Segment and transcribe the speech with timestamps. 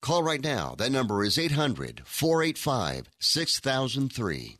[0.00, 0.74] Call right now.
[0.78, 4.58] That number is 800 485 6003.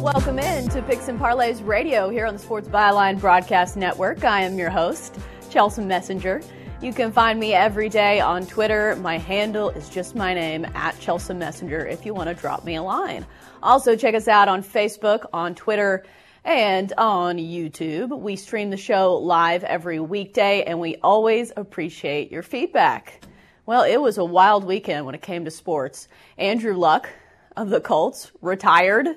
[0.00, 4.24] Welcome in to Picks and Parlays Radio here on the Sports Byline Broadcast Network.
[4.24, 5.18] I am your host,
[5.48, 6.42] Chelsea Messenger.
[6.80, 8.96] You can find me every day on Twitter.
[8.96, 12.76] My handle is just my name, at Chelsea Messenger, if you want to drop me
[12.76, 13.26] a line.
[13.62, 16.04] Also, check us out on Facebook, on Twitter,
[16.44, 18.16] and on YouTube.
[18.18, 23.24] We stream the show live every weekday, and we always appreciate your feedback.
[23.66, 26.08] Well, it was a wild weekend when it came to sports.
[26.36, 27.08] Andrew Luck
[27.56, 29.08] of the Colts retired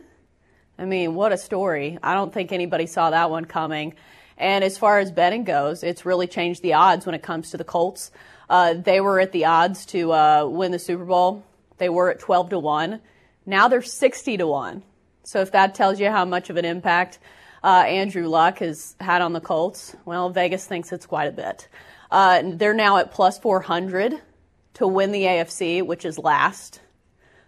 [0.81, 1.99] I mean, what a story.
[2.01, 3.93] I don't think anybody saw that one coming.
[4.41, 7.57] And as far as betting goes, it's really changed the odds when it comes to
[7.57, 8.09] the Colts.
[8.49, 11.45] Uh, they were at the odds to uh, win the Super Bowl.
[11.77, 12.99] They were at 12 to 1.
[13.45, 14.81] Now they're 60 to 1.
[15.23, 17.19] So if that tells you how much of an impact
[17.63, 21.67] uh, Andrew Luck has had on the Colts, well, Vegas thinks it's quite a bit.
[22.09, 24.19] Uh, they're now at plus 400
[24.73, 26.81] to win the AFC, which is last.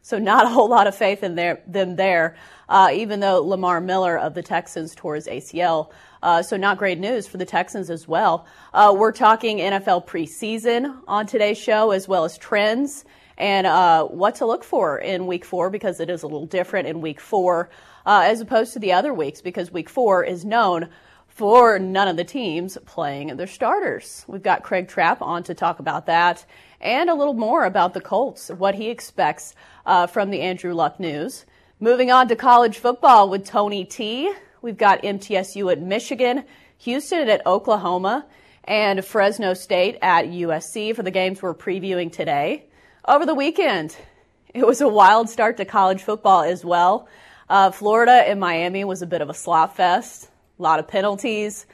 [0.03, 2.35] So not a whole lot of faith in their, them there
[2.69, 5.91] uh, even though Lamar Miller of the Texans tore his ACL.
[6.22, 8.46] Uh, so not great news for the Texans as well.
[8.74, 13.06] Uh, we're talking NFL preseason on today's show, as well as trends
[13.38, 16.88] and uh, what to look for in week four because it is a little different
[16.88, 17.69] in week four
[18.06, 20.90] uh, as opposed to the other weeks because week four is known
[21.28, 24.24] for none of the teams playing their starters.
[24.28, 26.45] We've got Craig Trapp on to talk about that
[26.80, 31.00] and a little more about the Colts, what he expects uh, from the Andrew Luck
[31.00, 31.45] news.
[31.83, 34.31] Moving on to college football with Tony T.
[34.61, 36.45] We've got MTSU at Michigan,
[36.77, 38.25] Houston at Oklahoma,
[38.63, 42.67] and Fresno State at USC for the games we're previewing today.
[43.05, 43.97] Over the weekend,
[44.53, 47.09] it was a wild start to college football as well.
[47.49, 51.65] Uh, Florida and Miami was a bit of a slop fest, a lot of penalties,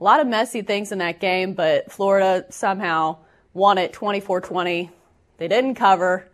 [0.00, 3.18] a lot of messy things in that game, but Florida somehow
[3.52, 4.90] won it 24 20.
[5.36, 6.26] They didn't cover,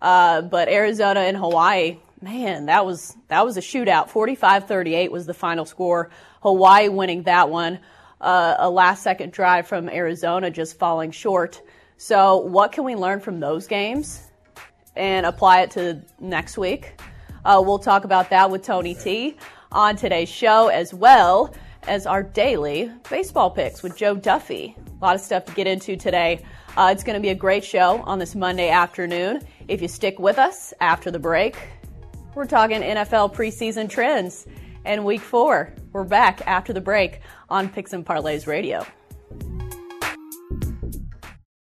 [0.00, 4.10] uh, but Arizona and Hawaii man, that was that was a shootout.
[4.10, 6.10] 45-38 was the final score.
[6.42, 7.80] Hawaii winning that one.
[8.20, 11.62] Uh, a last second drive from Arizona just falling short.
[11.96, 14.30] So, what can we learn from those games
[14.96, 17.00] and apply it to next week?
[17.44, 19.36] Uh, we'll talk about that with Tony T
[19.72, 21.54] on today's show, as well
[21.88, 24.76] as our daily baseball picks with Joe Duffy.
[25.00, 26.44] A lot of stuff to get into today.
[26.76, 29.40] Uh, it's going to be a great show on this Monday afternoon.
[29.68, 31.56] If you stick with us after the break,
[32.34, 34.46] we're talking NFL preseason trends
[34.84, 35.74] and week four.
[35.92, 38.86] We're back after the break on Picks and Parlays Radio.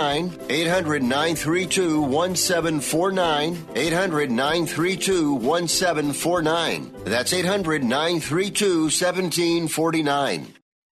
[0.00, 3.66] 800 932 1749.
[3.74, 6.94] 800 932 1749.
[7.04, 10.59] That's 800 932 1749.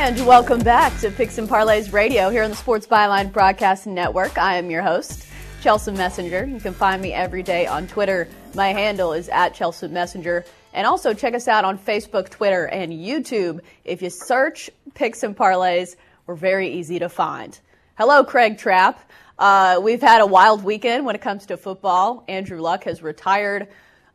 [0.00, 4.38] And welcome back to Picks and Parlays Radio here on the Sports Byline Broadcast Network.
[4.38, 5.26] I am your host,
[5.60, 6.46] Chelsea Messenger.
[6.46, 8.28] You can find me every day on Twitter.
[8.54, 10.44] My handle is at Chelsea Messenger.
[10.72, 13.58] And also check us out on Facebook, Twitter, and YouTube.
[13.84, 15.96] If you search Picks and Parlays,
[16.28, 17.58] we're very easy to find.
[17.96, 19.00] Hello, Craig Trapp.
[19.36, 22.22] Uh, we've had a wild weekend when it comes to football.
[22.28, 23.66] Andrew Luck has retired.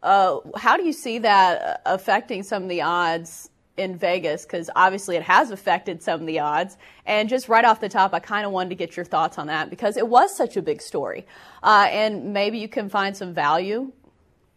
[0.01, 5.15] Uh, how do you see that affecting some of the odds in Vegas because obviously
[5.15, 6.77] it has affected some of the odds.
[7.05, 9.47] And just right off the top, I kind of wanted to get your thoughts on
[9.47, 11.25] that because it was such a big story.
[11.63, 13.91] Uh, and maybe you can find some value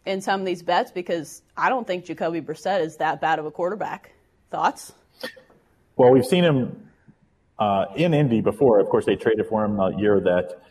[0.04, 3.46] in some of these bets because I don't think Jacoby Brissett is that bad of
[3.46, 4.12] a quarterback.
[4.50, 4.92] Thoughts?
[5.96, 6.90] Well, we've seen him
[7.58, 8.80] uh, in Indy before.
[8.80, 10.62] Of course, they traded for him a year that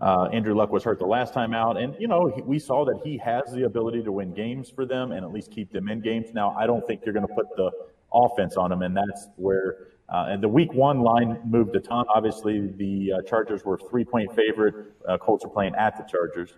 [0.00, 1.76] uh, Andrew Luck was hurt the last time out.
[1.76, 5.12] And, you know, we saw that he has the ability to win games for them
[5.12, 6.28] and at least keep them in games.
[6.32, 7.70] Now, I don't think you're going to put the
[8.12, 12.06] offense on him, and that's where uh, and the week one line moved a ton.
[12.14, 14.94] Obviously, the uh, Chargers were three point favorite.
[15.06, 16.54] Uh, Colts are playing at the Chargers.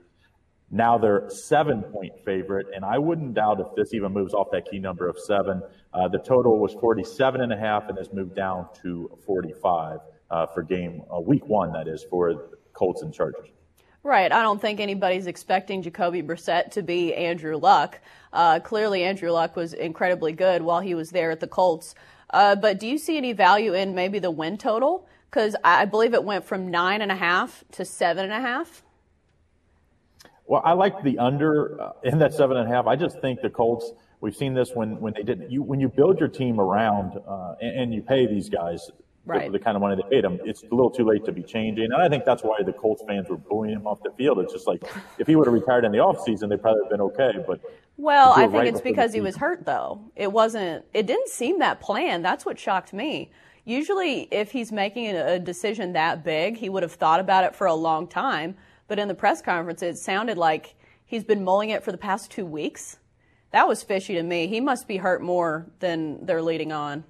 [0.70, 4.70] Now they're seven point favorite, and I wouldn't doubt if this even moves off that
[4.70, 5.62] key number of seven.
[5.92, 9.98] Uh, the total was 47 and a half and has moved down to 45
[10.30, 13.46] uh, for game week one, that is, for Colts and Chargers.
[14.02, 14.32] Right.
[14.32, 18.00] I don't think anybody's expecting Jacoby Brissett to be Andrew Luck.
[18.32, 21.94] Uh, clearly, Andrew Luck was incredibly good while he was there at the Colts.
[22.30, 25.06] Uh, but do you see any value in maybe the win total?
[25.28, 28.82] Because I believe it went from nine and a half to seven and a half.
[30.46, 32.86] Well, I like the under uh, in that seven and a half.
[32.86, 33.92] I just think the Colts.
[34.22, 35.50] We've seen this when when they didn't.
[35.50, 38.90] You when you build your team around uh, and, and, you pay these guys
[39.30, 39.52] right.
[39.52, 40.40] the, the, kind of money they paid him.
[40.44, 41.84] it's a little too late to be changing.
[41.84, 44.38] And I think that's why the Colts fans were booing him off the field.
[44.38, 44.82] It's just like
[45.18, 47.32] if he would have retired in the offseason, they'd probably have been okay.
[47.46, 47.60] But
[47.96, 50.02] well, I think right it's because he was hurt though.
[50.16, 50.84] It wasn't.
[50.94, 52.24] It didn't seem that planned.
[52.24, 53.30] That's what shocked me.
[53.64, 57.66] Usually, if he's making a decision that big, he would have thought about it for
[57.66, 58.56] a long time.
[58.88, 62.30] But in the press conference, it sounded like he's been mulling it for the past
[62.30, 62.98] two weeks.
[63.52, 64.46] That was fishy to me.
[64.46, 67.04] He must be hurt more than they're leading on.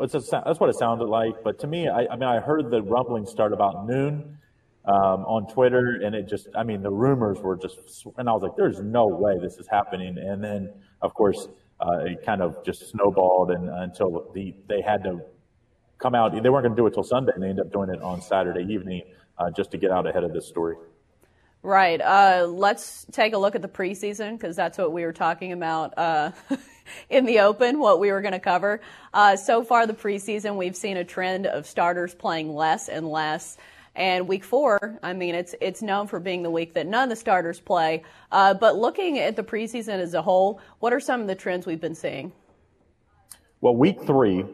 [0.00, 1.42] It's a, that's what it sounded like.
[1.42, 4.38] But to me, I, I mean, I heard the rumbling start about noon
[4.84, 8.42] um, on Twitter, and it just, I mean, the rumors were just, and I was
[8.42, 10.16] like, there's no way this is happening.
[10.18, 11.48] And then, of course,
[11.80, 15.20] uh, it kind of just snowballed, and until the they had to
[15.98, 17.90] come out, they weren't going to do it till Sunday, and they ended up doing
[17.90, 19.02] it on Saturday evening
[19.38, 20.76] uh, just to get out ahead of this story.
[21.62, 22.00] Right.
[22.00, 25.92] Uh, let's take a look at the preseason because that's what we were talking about
[25.98, 26.30] uh,
[27.10, 28.80] in the open, what we were going to cover.
[29.12, 33.58] Uh, so far, the preseason, we've seen a trend of starters playing less and less.
[33.96, 37.08] And week four, I mean, it's it's known for being the week that none of
[37.10, 38.04] the starters play.
[38.30, 41.66] Uh, but looking at the preseason as a whole, what are some of the trends
[41.66, 42.30] we've been seeing?
[43.60, 44.44] Well, week three,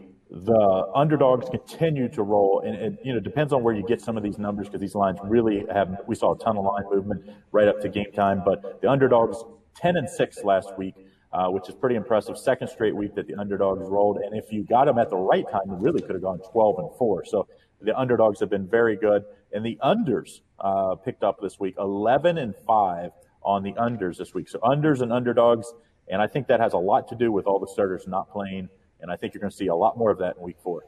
[0.42, 4.16] the underdogs continue to roll, and it you know depends on where you get some
[4.16, 6.00] of these numbers because these lines really have.
[6.08, 9.44] We saw a ton of line movement right up to game time, but the underdogs
[9.76, 10.94] ten and six last week.
[11.32, 12.38] Uh, which is pretty impressive.
[12.38, 15.44] Second straight week that the underdogs rolled, and if you got them at the right
[15.50, 17.24] time, you really could have gone 12 and four.
[17.24, 17.48] So
[17.80, 22.38] the underdogs have been very good, and the unders uh, picked up this week, 11
[22.38, 23.10] and five
[23.42, 24.48] on the unders this week.
[24.48, 25.74] So unders and underdogs,
[26.06, 28.68] and I think that has a lot to do with all the starters not playing
[29.04, 30.82] and I think you're going to see a lot more of that in week four.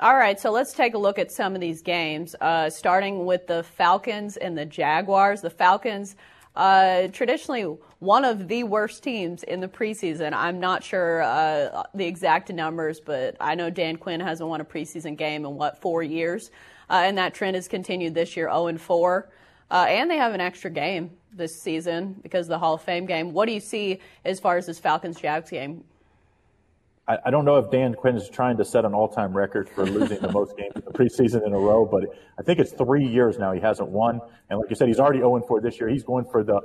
[0.00, 3.46] All right, so let's take a look at some of these games, uh, starting with
[3.46, 5.42] the Falcons and the Jaguars.
[5.42, 6.16] The Falcons,
[6.56, 10.32] uh, traditionally one of the worst teams in the preseason.
[10.32, 14.64] I'm not sure uh, the exact numbers, but I know Dan Quinn hasn't won a
[14.64, 16.50] preseason game in what four years,
[16.88, 19.28] uh, and that trend has continued this year, 0 and 4.
[19.70, 23.04] Uh, and they have an extra game this season because of the Hall of Fame
[23.04, 23.34] game.
[23.34, 25.84] What do you see as far as this Falcons Jags game
[27.10, 29.84] I, I, don't know if Dan Quinn is trying to set an all-time record for
[29.84, 32.04] losing the most games in the preseason in a row, but
[32.38, 34.20] I think it's three years now he hasn't won.
[34.48, 35.88] And like you said, he's already 0 4 this year.
[35.88, 36.60] He's going for the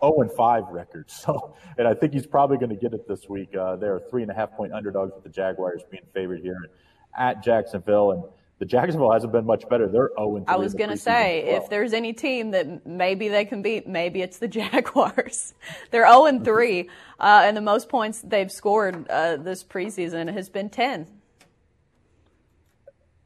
[0.00, 1.10] 0 5 record.
[1.10, 3.54] So, and I think he's probably going to get it this week.
[3.56, 6.70] Uh, they're three and a half point underdogs with the Jaguars being favored here
[7.18, 8.12] at Jacksonville.
[8.12, 8.22] And
[8.60, 9.88] the Jacksonville hasn't been much better.
[9.88, 10.44] They're 0 3.
[10.46, 11.62] I was going to say, well.
[11.62, 15.54] if there's any team that maybe they can beat, maybe it's the Jaguars.
[15.90, 16.88] They're 0 3,
[17.18, 21.06] uh, and the most points they've scored uh, this preseason has been 10.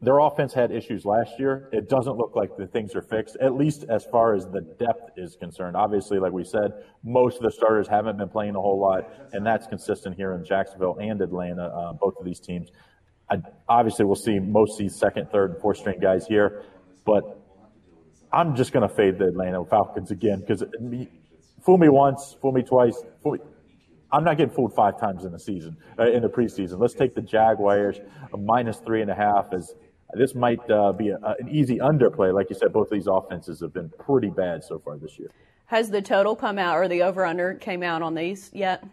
[0.00, 1.68] Their offense had issues last year.
[1.72, 5.12] It doesn't look like the things are fixed, at least as far as the depth
[5.16, 5.76] is concerned.
[5.76, 9.44] Obviously, like we said, most of the starters haven't been playing a whole lot, and
[9.44, 12.70] that's consistent here in Jacksonville and Atlanta, uh, both of these teams.
[13.30, 13.36] I,
[13.68, 16.62] obviously, we'll see most of these second, third, and fourth string guys here,
[17.04, 17.40] but
[18.32, 20.64] I'm just going to fade the Atlanta Falcons again because
[21.62, 23.02] fool me once, fool me twice.
[23.22, 23.38] Fool me.
[24.12, 26.78] I'm not getting fooled five times in the season, uh, in the preseason.
[26.78, 27.98] Let's take the Jaguars
[28.36, 29.74] minus three and a half as
[30.12, 32.32] this might uh, be a, an easy underplay.
[32.32, 35.30] Like you said, both of these offenses have been pretty bad so far this year.
[35.66, 38.84] Has the total come out or the over under came out on these yet?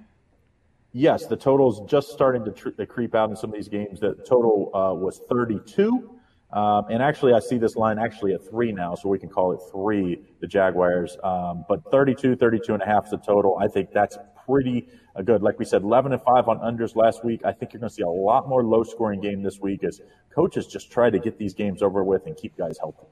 [0.94, 3.70] Yes, the total is just starting to, tr- to, creep out in some of these
[3.70, 4.00] games.
[4.02, 6.10] The total uh, was 32.
[6.52, 9.54] Um, and actually, I see this line actually at three now, so we can call
[9.54, 11.18] it three, the Jaguars.
[11.24, 13.58] Um, but 32, 32 and a half is the total.
[13.58, 15.42] I think that's pretty uh, good.
[15.42, 17.40] Like we said, 11 and 5 on unders last week.
[17.46, 20.02] I think you're going to see a lot more low scoring game this week as
[20.36, 23.08] coaches just try to get these games over with and keep guys healthy.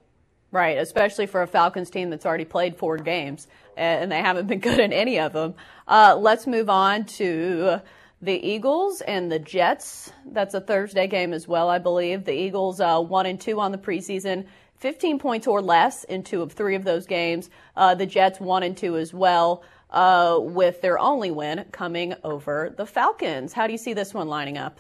[0.52, 4.60] Right, especially for a Falcons team that's already played four games and they haven't been
[4.70, 5.56] good in any of them.
[5.88, 7.80] Uh, let's move on to
[8.22, 10.12] the Eagles and the Jets.
[10.26, 12.26] That's a Thursday game as well, I believe.
[12.26, 14.46] The Eagles uh, one and two on the preseason,
[14.78, 17.50] 15 points or less in two of three of those games.
[17.76, 22.74] Uh, the Jets one and two as well, uh, with their only win coming over
[22.76, 23.54] the Falcons.
[23.54, 24.80] How do you see this one lining up?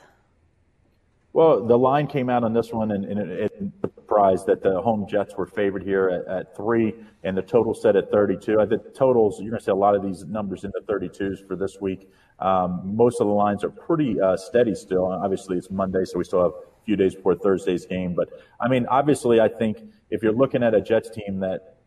[1.34, 4.82] Well, the line came out on this one, and, and it, it surprised that the
[4.82, 8.60] home Jets were favored here at, at three, and the total set at 32.
[8.60, 11.48] I think totals, you're going to see a lot of these numbers in the 32s
[11.48, 12.10] for this week.
[12.40, 15.06] Um, most of the lines are pretty uh, steady still.
[15.06, 18.16] Obviously, it's Monday, so we still have a few days before Thursday's game.
[18.16, 19.78] But I mean, obviously, I think
[20.10, 21.78] if you're looking at a Jets team that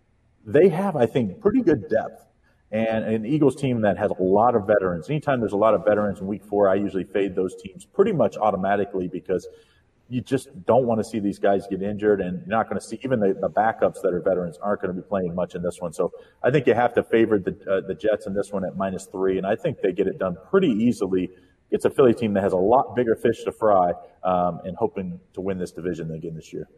[0.46, 2.26] they have, I think, pretty good depth
[2.72, 5.10] and an Eagles team that has a lot of veterans.
[5.10, 8.12] Anytime there's a lot of veterans in week four, I usually fade those teams pretty
[8.12, 9.46] much automatically because
[10.08, 12.86] you just don't want to see these guys get injured and you're not going to
[12.86, 15.62] see even the, the backups that are veterans aren't going to be playing much in
[15.62, 15.92] this one.
[15.92, 16.12] So
[16.42, 19.06] I think you have to favor the, uh, the Jets in this one at minus
[19.06, 19.36] three.
[19.36, 21.30] And I think they get it done pretty easily.
[21.70, 23.92] It's a Philly team that has a lot bigger fish to fry
[24.24, 26.68] um, and hoping to win this division again this year.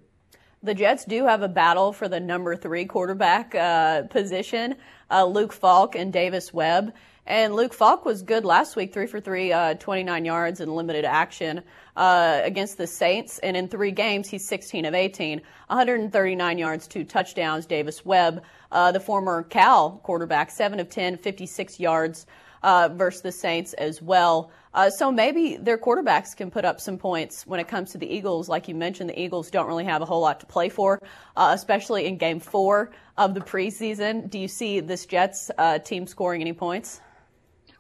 [0.65, 4.77] The Jets do have a battle for the number three quarterback uh, position.
[5.11, 6.95] Uh, Luke Falk and Davis Webb.
[7.27, 11.05] And Luke Falk was good last week, three for three, uh, 29 yards in limited
[11.05, 11.63] action
[11.97, 13.39] uh, against the Saints.
[13.41, 17.67] And in three games, he's 16 of 18, 139 yards, two touchdowns.
[17.67, 18.43] Davis Webb,
[18.73, 22.25] uh, the former Cal quarterback, 7 of 10, 56 yards
[22.63, 24.51] uh, versus the Saints as well.
[24.75, 28.07] Uh, so maybe their quarterbacks can put up some points when it comes to the
[28.07, 28.49] Eagles.
[28.49, 31.01] Like you mentioned, the Eagles don't really have a whole lot to play for,
[31.37, 34.29] uh, especially in game four of the preseason.
[34.29, 37.01] Do you see this Jets uh, team scoring any points?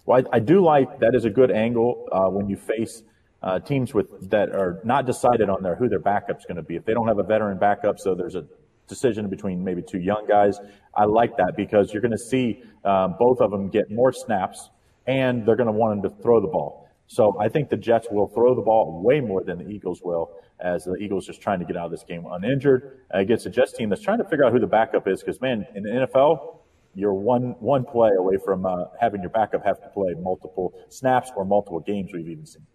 [0.07, 3.03] Well, I, I, do like that is a good angle uh, when you face
[3.43, 6.77] uh, teams with that are not decided on their who their backup's going to be.
[6.77, 8.47] If they don't have a veteran backup, so there's a
[8.87, 10.61] decision between maybe two young guys.
[10.95, 14.71] I like that because you're going to see um, both of them get more snaps
[15.07, 16.84] and they're going to want them to throw the ball.
[17.07, 20.31] So I think the Jets will throw the ball way more than the Eagles will,
[20.61, 23.73] as the Eagles just trying to get out of this game uninjured against a Jets
[23.73, 25.21] team that's trying to figure out who the backup is.
[25.21, 26.59] Because man, in the NFL,
[26.95, 31.31] you're one one play away from uh, having your backup have to play multiple snaps
[31.37, 32.11] or multiple games.
[32.13, 32.67] We've even seen.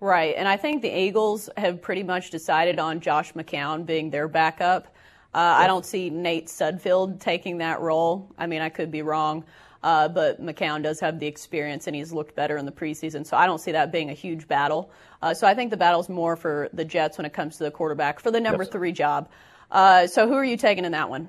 [0.00, 4.28] Right, and I think the Eagles have pretty much decided on Josh McCown being their
[4.28, 4.86] backup.
[5.32, 8.30] Uh, I don't see Nate Sudfeld taking that role.
[8.38, 9.44] I mean, I could be wrong,
[9.84, 13.36] uh, but McCown does have the experience and he's looked better in the preseason, so
[13.36, 14.90] I don't see that being a huge battle.
[15.20, 17.70] Uh, so I think the battle's more for the Jets when it comes to the
[17.70, 18.72] quarterback for the number yes.
[18.72, 19.28] three job.
[19.70, 21.28] Uh, so who are you taking in that one?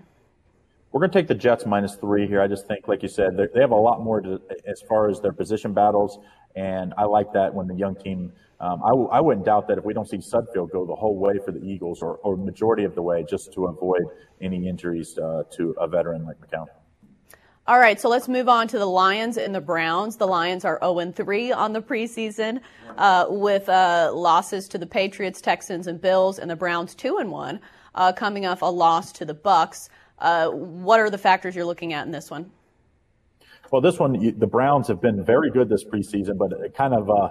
[0.93, 2.41] We're going to take the Jets minus three here.
[2.41, 5.19] I just think, like you said, they have a lot more to, as far as
[5.19, 6.19] their position battles,
[6.55, 8.31] and I like that when the young team.
[8.61, 11.17] Um, I w- I wouldn't doubt that if we don't see Sudfeld go the whole
[11.17, 14.03] way for the Eagles or, or majority of the way, just to avoid
[14.39, 16.67] any injuries uh, to a veteran like McCown.
[17.67, 20.17] All right, so let's move on to the Lions and the Browns.
[20.17, 22.59] The Lions are 0 3 on the preseason
[22.95, 27.31] uh, with uh, losses to the Patriots, Texans, and Bills, and the Browns 2 and
[27.31, 27.59] 1,
[27.95, 29.89] uh, coming off a loss to the Bucs.
[30.19, 32.51] Uh, what are the factors you're looking at in this one?
[33.71, 37.09] Well, this one, the Browns have been very good this preseason, but it kind of
[37.09, 37.29] uh,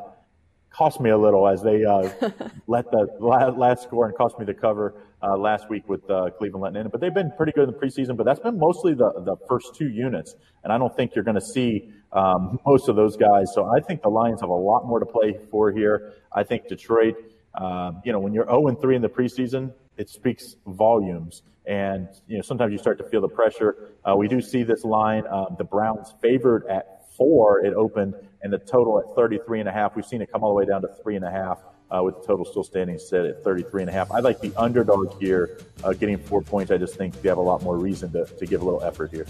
[0.68, 2.10] cost me a little as they uh,
[2.66, 6.62] let the last score and cost me the cover uh, last week with uh, Cleveland
[6.62, 6.88] letting in.
[6.90, 9.74] But they've been pretty good in the preseason, but that's been mostly the, the first
[9.74, 10.34] two units.
[10.62, 13.46] And I don't think you're going to see um, most of those guys.
[13.54, 16.12] So I think the Lions have a lot more to play for here.
[16.32, 17.14] I think Detroit,
[17.60, 21.42] um, you know, when you're 0 and 3 in the preseason, it speaks volumes.
[21.66, 23.92] And, you know, sometimes you start to feel the pressure.
[24.04, 27.64] Uh, we do see this line, um, the Browns favored at four.
[27.64, 29.96] It opened and the total at 33 and a half.
[29.96, 31.58] We've seen it come all the way down to three and a half.
[31.94, 34.10] Uh, with the total still standing set at 33 and a half.
[34.10, 36.72] I like the underdog here, uh, getting four points.
[36.72, 39.12] I just think they have a lot more reason to, to give a little effort
[39.12, 39.26] here.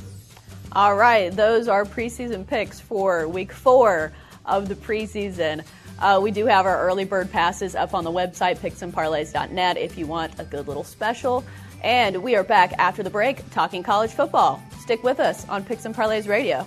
[0.72, 4.12] All right, those are preseason picks for week four
[4.46, 5.62] of the preseason.
[5.98, 10.06] Uh, we do have our early bird passes up on the website, picksandparlays.net, if you
[10.06, 11.44] want a good little special.
[11.82, 14.62] And we are back after the break talking college football.
[14.80, 16.66] Stick with us on Picks and Parlays Radio.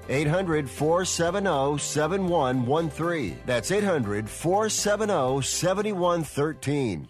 [0.09, 3.39] 800 470 7113.
[3.45, 7.07] That's 800 470 7113.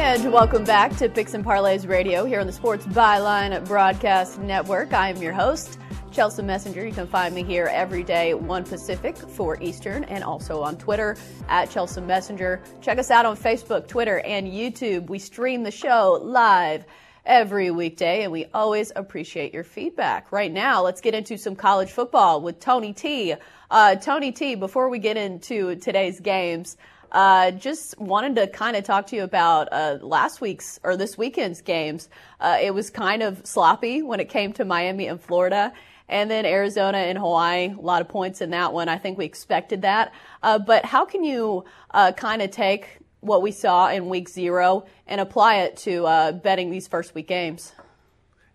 [0.00, 4.92] And welcome back to Picks and Parlays Radio here on the Sports Byline Broadcast Network.
[4.92, 5.78] I am your host,
[6.12, 6.86] Chelsea Messenger.
[6.86, 11.16] You can find me here every day, 1 Pacific, 4 Eastern, and also on Twitter
[11.48, 12.60] at Chelsea Messenger.
[12.80, 15.08] Check us out on Facebook, Twitter, and YouTube.
[15.08, 16.84] We stream the show live
[17.24, 20.32] every weekday, and we always appreciate your feedback.
[20.32, 23.34] Right now, let's get into some college football with Tony T.
[23.70, 26.76] Uh, Tony T, before we get into today's games,
[27.12, 31.18] uh, just wanted to kind of talk to you about uh, last week's or this
[31.18, 32.08] weekend's games.
[32.40, 35.72] Uh, it was kind of sloppy when it came to Miami and Florida.
[36.10, 38.88] And then Arizona and Hawaii, a lot of points in that one.
[38.88, 40.12] I think we expected that.
[40.42, 44.86] Uh, but how can you uh, kind of take what we saw in week zero
[45.06, 47.72] and apply it to uh, betting these first week games?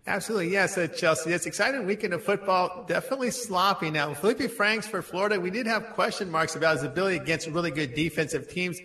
[0.06, 1.32] Absolutely, yes, uh, Chelsea.
[1.32, 2.84] It's exciting weekend of football.
[2.86, 3.90] Definitely sloppy.
[3.90, 7.70] Now, Felipe Franks for Florida, we did have question marks about his ability against really
[7.70, 8.78] good defensive teams.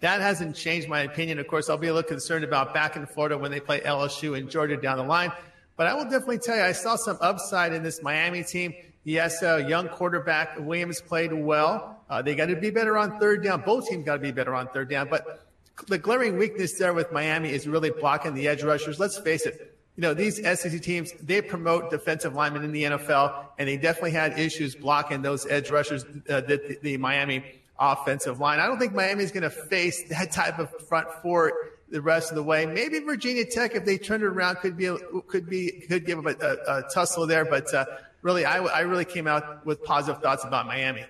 [0.00, 1.38] That hasn't changed my opinion.
[1.38, 4.36] Of course, I'll be a little concerned about back in Florida when they play LSU
[4.38, 5.32] and Georgia down the line.
[5.76, 8.74] But I will definitely tell you, I saw some upside in this Miami team.
[9.04, 12.04] Yes, a young quarterback Williams played well.
[12.08, 13.62] Uh, they got to be better on third down.
[13.62, 15.08] Both teams got to be better on third down.
[15.08, 15.46] But
[15.86, 18.98] the glaring weakness there with Miami is really blocking the edge rushers.
[19.00, 23.44] Let's face it you know, these SEC teams, they promote defensive linemen in the NFL,
[23.58, 27.44] and they definitely had issues blocking those edge rushers, uh, the, the, Miami
[27.78, 28.60] offensive line.
[28.60, 31.52] I don't think Miami's going to face that type of front four
[31.90, 32.66] the rest of the way.
[32.66, 34.96] Maybe Virginia Tech, if they turned it around, could be
[35.28, 37.44] could be could give a, a, a tussle there.
[37.44, 37.84] But uh,
[38.22, 41.04] really, I, I really came out with positive thoughts about Miami.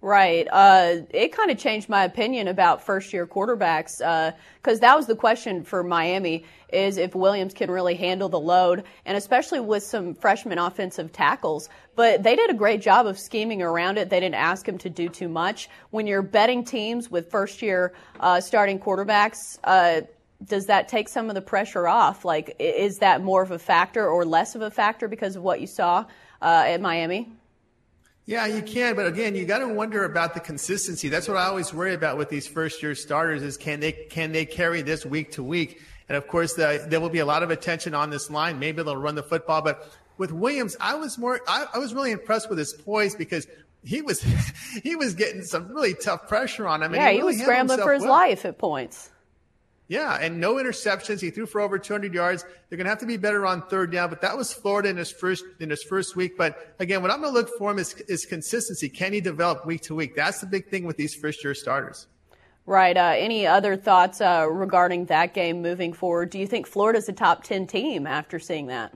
[0.00, 0.46] Right.
[0.48, 5.08] Uh, it kind of changed my opinion about first year quarterbacks because uh, that was
[5.08, 9.82] the question for Miami is if Williams can really handle the load and especially with
[9.82, 11.68] some freshman offensive tackles.
[11.96, 14.08] But they did a great job of scheming around it.
[14.08, 15.68] They didn't ask him to do too much.
[15.90, 20.02] When you're betting teams with first year uh, starting quarterbacks, uh,
[20.44, 22.24] does that take some of the pressure off?
[22.24, 25.60] Like, is that more of a factor or less of a factor because of what
[25.60, 26.04] you saw
[26.40, 27.28] uh, at Miami?
[28.24, 31.08] Yeah, you can, but again, you got to wonder about the consistency.
[31.08, 34.32] That's what I always worry about with these first year starters: is can they can
[34.32, 35.80] they carry this week to week?
[36.10, 38.58] And of course, the, there will be a lot of attention on this line.
[38.58, 42.10] Maybe they'll run the football, but with Williams, I was more I, I was really
[42.10, 43.46] impressed with his poise because
[43.82, 44.20] he was
[44.82, 46.94] he was getting some really tough pressure on him.
[46.94, 48.12] Yeah, he, really he was scrambling for his well.
[48.12, 49.08] life at points.
[49.88, 51.20] Yeah, and no interceptions.
[51.20, 52.44] He threw for over 200 yards.
[52.68, 54.98] They're going to have to be better on third down, but that was Florida in
[54.98, 56.36] his first in his first week.
[56.36, 58.90] But again, what I'm going to look for him is, is consistency.
[58.90, 60.14] Can he develop week to week?
[60.14, 62.06] That's the big thing with these first year starters.
[62.66, 62.98] Right.
[62.98, 66.28] Uh, any other thoughts uh, regarding that game moving forward?
[66.28, 68.92] Do you think Florida's a top 10 team after seeing that?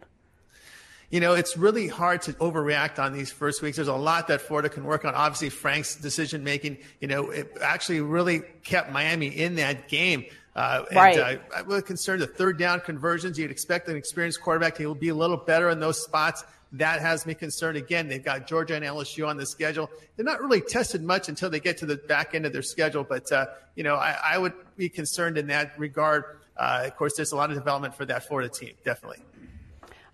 [1.13, 3.77] you know, it's really hard to overreact on these first weeks.
[3.77, 5.15] There's a lot that Florida can work on.
[5.15, 10.25] Obviously, Frank's decision making, you know, it actually really kept Miami in that game.
[10.55, 11.19] Uh, right.
[11.19, 13.39] And, uh, I'm really concerned the third down conversions.
[13.39, 16.45] You'd expect an experienced quarterback to be a little better in those spots.
[16.73, 17.77] That has me concerned.
[17.77, 19.91] Again, they've got Georgia and LSU on the schedule.
[20.17, 23.05] They're not really tested much until they get to the back end of their schedule.
[23.05, 26.25] But, uh, you know, I, I, would be concerned in that regard.
[26.57, 29.23] Uh, of course, there's a lot of development for that Florida team, definitely.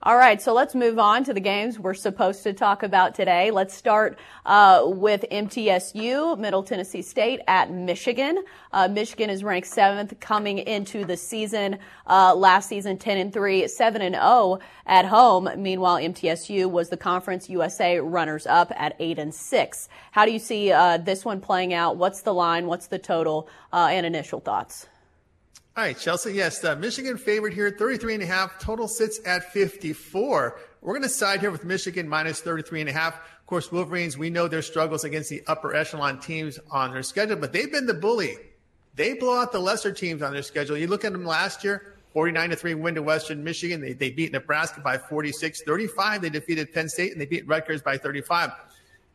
[0.00, 3.50] All right, so let's move on to the games we're supposed to talk about today.
[3.50, 8.44] Let's start uh, with MTSU, Middle Tennessee State at Michigan.
[8.72, 11.78] Uh, Michigan is ranked seventh coming into the season.
[12.06, 15.48] Uh, last season, 10 and 3, 7 and 0 at home.
[15.56, 19.88] Meanwhile, MTSU was the Conference USA runners up at 8 and 6.
[20.12, 21.96] How do you see uh, this one playing out?
[21.96, 22.68] What's the line?
[22.68, 23.48] What's the total?
[23.72, 24.86] Uh, and initial thoughts?
[25.78, 26.32] All right, Chelsea.
[26.32, 28.58] Yes, uh, Michigan favored here, 33 and a half.
[28.58, 30.58] Total sits at 54.
[30.80, 33.14] We're going to side here with Michigan minus 33 and a half.
[33.14, 37.36] Of course, Wolverines, we know their struggles against the upper echelon teams on their schedule,
[37.36, 38.38] but they've been the bully.
[38.96, 40.76] They blow out the lesser teams on their schedule.
[40.76, 43.80] You look at them last year, 49 to 3 win to Western Michigan.
[43.80, 46.22] They, they beat Nebraska by 46 35.
[46.22, 48.50] They defeated Penn State and they beat Rutgers by 35.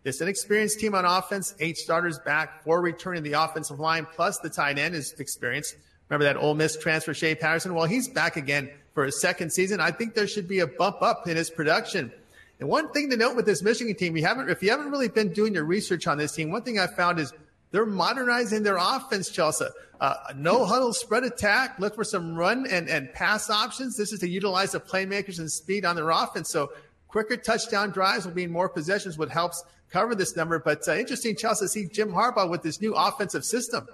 [0.04, 4.50] This inexperienced team on offense, eight starters back, four returning the offensive line, plus the
[4.50, 5.76] tight end is experienced.
[6.14, 7.74] Remember that Ole Miss transfer, Shea Patterson?
[7.74, 9.80] Well, he's back again for his second season.
[9.80, 12.12] I think there should be a bump up in his production.
[12.60, 15.08] And one thing to note with this Michigan team, you haven't, if you haven't really
[15.08, 17.34] been doing your research on this team, one thing I found is
[17.72, 19.66] they're modernizing their offense, Chelsea.
[20.00, 21.80] Uh, no huddle spread attack.
[21.80, 23.98] Look for some run and, and pass options.
[23.98, 26.48] This is to utilize the playmakers and speed on their offense.
[26.48, 26.74] So
[27.08, 30.60] quicker touchdown drives will mean more possessions, what helps cover this number.
[30.60, 33.88] But uh, interesting, Chelsea, see Jim Harbaugh with this new offensive system.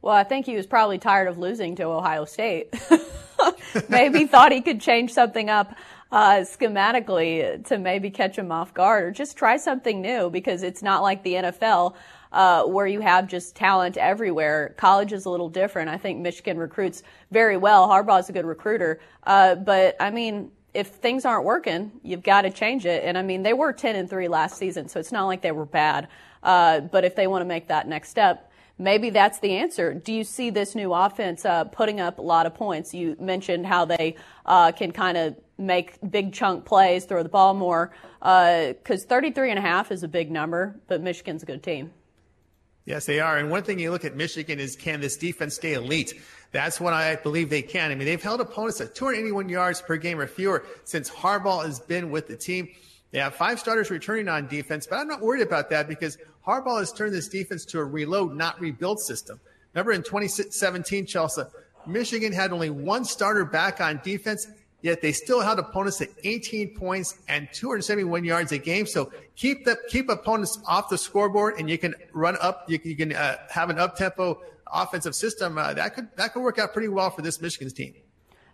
[0.00, 2.74] Well, I think he was probably tired of losing to Ohio State.
[3.88, 5.74] maybe thought he could change something up
[6.10, 10.82] uh, schematically to maybe catch him off guard or just try something new because it's
[10.82, 11.94] not like the NFL
[12.32, 14.74] uh, where you have just talent everywhere.
[14.76, 15.90] College is a little different.
[15.90, 17.88] I think Michigan recruits very well.
[17.88, 19.00] Harbaugh's a good recruiter.
[19.24, 23.04] Uh, but I mean, if things aren't working, you've got to change it.
[23.04, 25.52] And I mean, they were 10 and 3 last season, so it's not like they
[25.52, 26.08] were bad.
[26.42, 28.47] Uh, but if they want to make that next step,
[28.78, 29.94] maybe that's the answer.
[29.94, 32.94] Do you see this new offense uh, putting up a lot of points?
[32.94, 37.54] You mentioned how they uh, can kind of make big chunk plays, throw the ball
[37.54, 41.62] more, because uh, 33 and a half is a big number, but Michigan's a good
[41.62, 41.90] team.
[42.84, 43.36] Yes, they are.
[43.36, 46.14] And one thing you look at Michigan is can this defense stay elite?
[46.52, 47.90] That's what I believe they can.
[47.90, 51.80] I mean, they've held opponents at 281 yards per game or fewer since Harbaugh has
[51.80, 52.68] been with the team.
[53.10, 56.16] They have five starters returning on defense, but I'm not worried about that because
[56.48, 59.38] Harbaugh has turned this defense to a reload, not rebuild system.
[59.74, 61.42] Remember in 2017, Chelsea,
[61.86, 64.48] Michigan had only one starter back on defense
[64.82, 68.86] yet they still held opponents to 18 points and 271 yards a game.
[68.86, 72.64] So keep the keep opponents off the scoreboard, and you can run up.
[72.68, 76.42] You, you can uh, have an up tempo offensive system uh, that could that could
[76.42, 77.94] work out pretty well for this Michigan's team.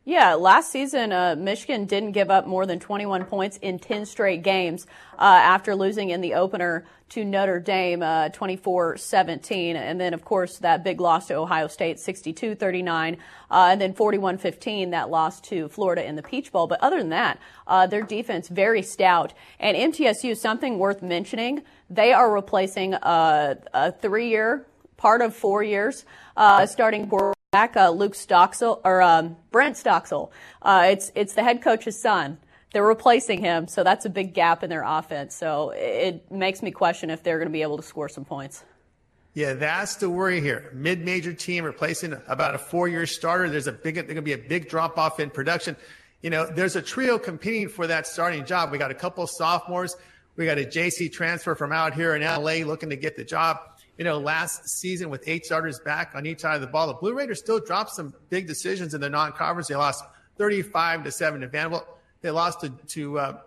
[0.06, 4.42] Yeah, last season, uh, Michigan didn't give up more than 21 points in 10 straight
[4.42, 4.86] games
[5.18, 9.76] uh, after losing in the opener to Notre Dame uh, 24 17.
[9.76, 13.16] And then, of course, that big loss to Ohio State 62 39.
[13.50, 16.66] Uh, and then 41 15, that loss to Florida in the Peach Bowl.
[16.66, 19.32] But other than that, uh, their defense very stout.
[19.58, 24.66] And MTSU, something worth mentioning, they are replacing a, a three year,
[24.98, 26.04] part of four years,
[26.36, 27.08] uh, starting
[27.54, 30.32] back uh, Luke Stockstill or um, Brent Stockstill.
[30.60, 32.38] Uh, it's it's the head coach's son.
[32.72, 35.36] They're replacing him, so that's a big gap in their offense.
[35.36, 38.64] So it makes me question if they're going to be able to score some points.
[39.34, 40.70] Yeah, that's the worry here.
[40.74, 43.48] Mid-major team replacing about a four-year starter.
[43.48, 45.76] There's a big, there's going to be a big drop-off in production.
[46.22, 48.72] You know, there's a trio competing for that starting job.
[48.72, 49.96] We got a couple sophomores.
[50.34, 53.58] We got a JC transfer from out here in LA looking to get the job
[53.98, 56.88] you know, last season with eight starters back on each side of the ball.
[56.88, 59.68] The Blue Raiders still dropped some big decisions in the non-conference.
[59.68, 60.04] They lost
[60.36, 61.86] 35 to seven to Vanderbilt.
[62.20, 63.40] They lost to, to uh,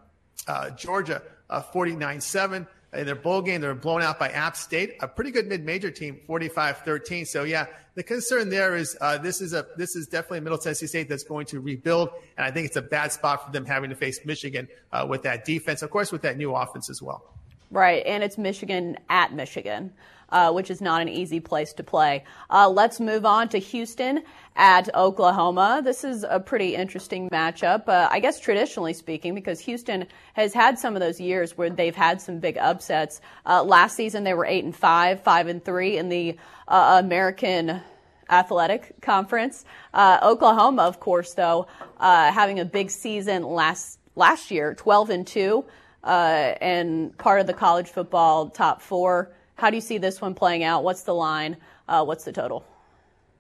[0.47, 2.61] uh, Georgia 49-7.
[2.63, 5.47] Uh, in their bowl game, they were blown out by App State, a pretty good
[5.47, 7.27] mid-major team, 45-13.
[7.27, 10.57] So yeah, the concern there is uh, this is a this is definitely a Middle
[10.57, 13.65] Tennessee State that's going to rebuild, and I think it's a bad spot for them
[13.65, 17.01] having to face Michigan uh, with that defense, of course, with that new offense as
[17.01, 17.36] well.
[17.69, 19.91] Right, and it's Michigan at Michigan
[20.29, 22.23] uh, which is not an easy place to play.
[22.49, 24.23] Uh, let's move on to Houston
[24.55, 25.81] at Oklahoma.
[25.83, 30.79] This is a pretty interesting matchup, uh, I guess traditionally speaking, because Houston has had
[30.79, 33.21] some of those years where they've had some big upsets.
[33.45, 36.35] Uh, last season they were eight and five, five and three in the
[36.67, 37.81] uh, American
[38.29, 39.63] Athletic Conference.
[39.93, 41.67] Uh, Oklahoma, of course, though,
[41.99, 45.63] having a big season last last year, twelve and two.
[46.03, 49.31] Uh, and part of the college football top four.
[49.55, 50.83] How do you see this one playing out?
[50.83, 51.57] What's the line?
[51.87, 52.63] Uh, what's the total?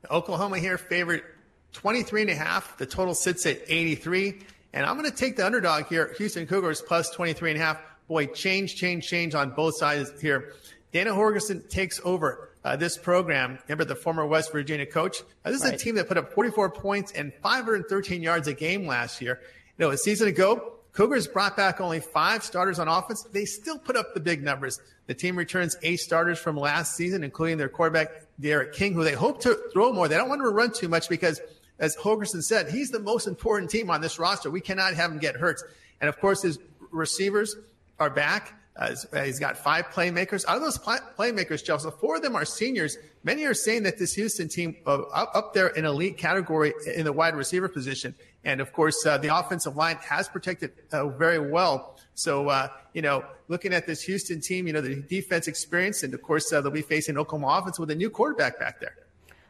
[0.09, 1.23] Oklahoma here favored
[1.73, 2.77] 23 and a half.
[2.77, 4.39] The total sits at 83.
[4.73, 7.81] And I'm going to take the underdog here, Houston Cougars plus 23 and a half.
[8.07, 10.53] Boy, change, change, change on both sides here.
[10.91, 13.59] Dana Holgorsen takes over uh, this program.
[13.67, 15.21] Remember the former West Virginia coach?
[15.43, 15.73] Uh, this is right.
[15.73, 19.39] a team that put up 44 points and 513 yards a game last year.
[19.77, 23.21] You know, a season ago, Cougars brought back only five starters on offense.
[23.31, 24.81] They still put up the big numbers.
[25.05, 29.13] The team returns eight starters from last season, including their quarterback, D'Eriq King, who they
[29.13, 30.07] hope to throw more.
[30.07, 31.39] They don't want to run too much because,
[31.77, 34.49] as Holgorsen said, he's the most important team on this roster.
[34.49, 35.61] We cannot have him get hurt.
[36.01, 36.57] And of course, his
[36.89, 37.55] receivers
[37.99, 38.55] are back.
[38.75, 40.45] Uh, he's got five playmakers.
[40.47, 42.97] Out of those play- playmakers, Chelsea, four of them are seniors.
[43.23, 47.05] Many are saying that this Houston team uh, up, up there in elite category in
[47.05, 48.15] the wide receiver position.
[48.47, 51.99] And of course, uh, the offensive line has protected uh, very well.
[52.13, 56.13] So, uh, you know, looking at this Houston team, you know, the defense experience, and
[56.13, 58.95] of course, uh, they'll be facing Oklahoma offense with a new quarterback back there.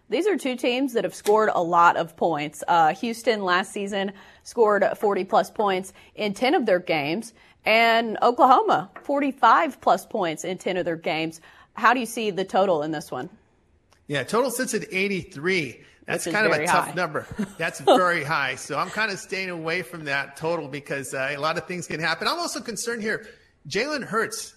[0.10, 2.64] These are two teams that have scored a lot of points.
[2.68, 8.90] Uh, Houston last season scored 40 plus points in 10 of their games, and Oklahoma
[9.04, 11.40] 45 plus points in 10 of their games.
[11.74, 13.30] How do you see the total in this one?
[14.08, 15.84] Yeah, total sits at 83.
[16.08, 17.28] That's kind of a tough number.
[17.58, 18.56] That's very high.
[18.56, 21.86] So I'm kind of staying away from that total because uh, a lot of things
[21.86, 22.30] can happen.
[22.30, 23.28] I'm also concerned here.
[23.68, 24.56] Jalen Hurts,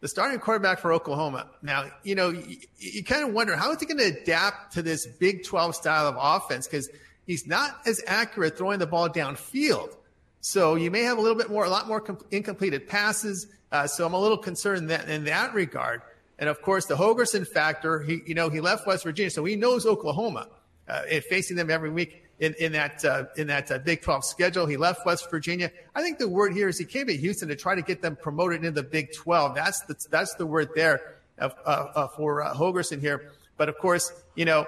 [0.00, 1.48] the starting quarterback for Oklahoma.
[1.60, 4.82] Now, you know, you, you kind of wonder how is he going to adapt to
[4.82, 6.88] this Big 12 style of offense because
[7.26, 9.96] he's not as accurate throwing the ball downfield.
[10.40, 13.48] So you may have a little bit more, a lot more com- incompleted passes.
[13.72, 16.02] Uh, so I'm a little concerned that in that regard.
[16.38, 18.00] And of course, the Holgorsen factor.
[18.02, 20.46] He, you know, he left West Virginia, so he knows Oklahoma
[20.88, 24.24] uh, and facing them every week in, in that uh, in that uh, Big 12
[24.24, 24.66] schedule.
[24.66, 25.70] He left West Virginia.
[25.94, 28.16] I think the word here is he came to Houston to try to get them
[28.16, 29.54] promoted into the Big 12.
[29.54, 33.30] That's the that's the word there uh, for uh, Holgorsen here.
[33.56, 34.66] But of course, you know.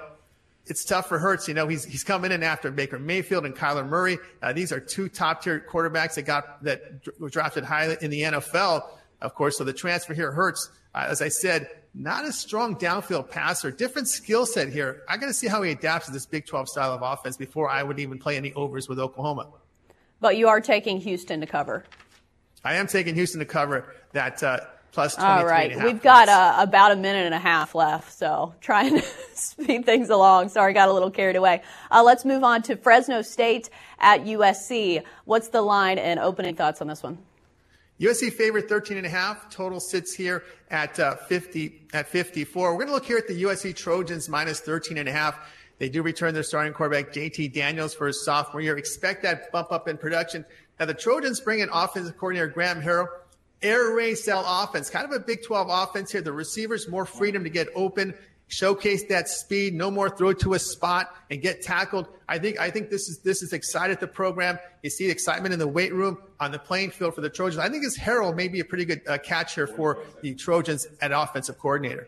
[0.67, 1.47] It's tough for Hurts.
[1.47, 4.17] You know, he's, he's coming in after Baker Mayfield and Kyler Murray.
[4.41, 8.21] Uh, these are two top tier quarterbacks that got, that were drafted highly in the
[8.21, 8.81] NFL,
[9.21, 9.59] of course.
[9.59, 10.71] So the transfer here hurts.
[10.95, 15.03] Uh, as I said, not a strong downfield passer, different skill set here.
[15.09, 17.69] I got to see how he adapts to this Big 12 style of offense before
[17.69, 19.49] I would even play any overs with Oklahoma.
[20.21, 21.83] But you are taking Houston to cover.
[22.63, 24.61] I am taking Houston to cover that uh,
[24.93, 29.01] plus All right, we've got uh, about a minute and a half left, so trying
[29.01, 29.05] to
[29.35, 30.49] speed things along.
[30.49, 31.61] Sorry, got a little carried away.
[31.91, 35.03] Uh, let's move on to Fresno State at USC.
[35.25, 37.17] What's the line and opening thoughts on this one?
[37.99, 39.49] USC favorite 13 and a half.
[39.49, 42.71] Total sits here at uh, 50 at 54.
[42.71, 45.39] We're going to look here at the USC Trojans minus 13 and a half.
[45.77, 48.77] They do return their starting quarterback JT Daniels for his sophomore year.
[48.77, 50.45] Expect that bump up in production.
[50.79, 53.07] Now the Trojans bring in offensive coordinator Graham Harrell.
[53.61, 56.21] Air raid style offense, kind of a Big 12 offense here.
[56.21, 58.13] The receivers more freedom to get open
[58.47, 62.07] showcase that speed, no more throw to a spot and get tackled.
[62.27, 64.59] I think I think this is this is excited the program.
[64.83, 67.59] You see the excitement in the weight room on the playing field for the Trojans.
[67.59, 70.87] I think this Harrell may be a pretty good uh, catch here for the Trojans
[71.01, 72.07] at offensive coordinator.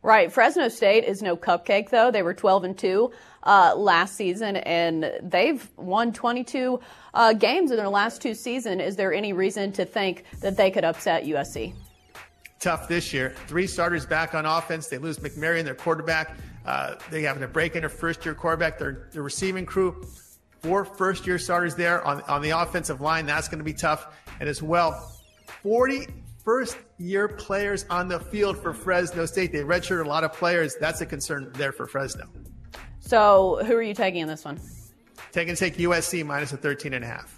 [0.00, 0.32] Right.
[0.32, 2.10] Fresno State is no cupcake though.
[2.10, 3.10] They were 12 and 2
[3.42, 6.80] uh, last season and they've won 22
[7.14, 8.80] uh, games in their last two seasons.
[8.80, 11.74] Is there any reason to think that they could upset USC?
[12.58, 13.34] Tough this year.
[13.46, 14.88] Three starters back on offense.
[14.88, 16.36] They lose McMaryion, their quarterback.
[16.64, 20.06] Uh, they having to break in their first year quarterback, their, their receiving crew.
[20.60, 23.26] Four first year starters there on, on the offensive line.
[23.26, 24.16] That's going to be tough.
[24.40, 25.12] And as well,
[25.62, 26.06] 40
[26.44, 29.52] first year players on the field for Fresno State.
[29.52, 30.76] They redshirted a lot of players.
[30.80, 32.24] That's a concern there for Fresno.
[33.00, 34.60] So, who are you taking in this one?
[35.32, 37.37] Taking take USC minus a 13 and a half.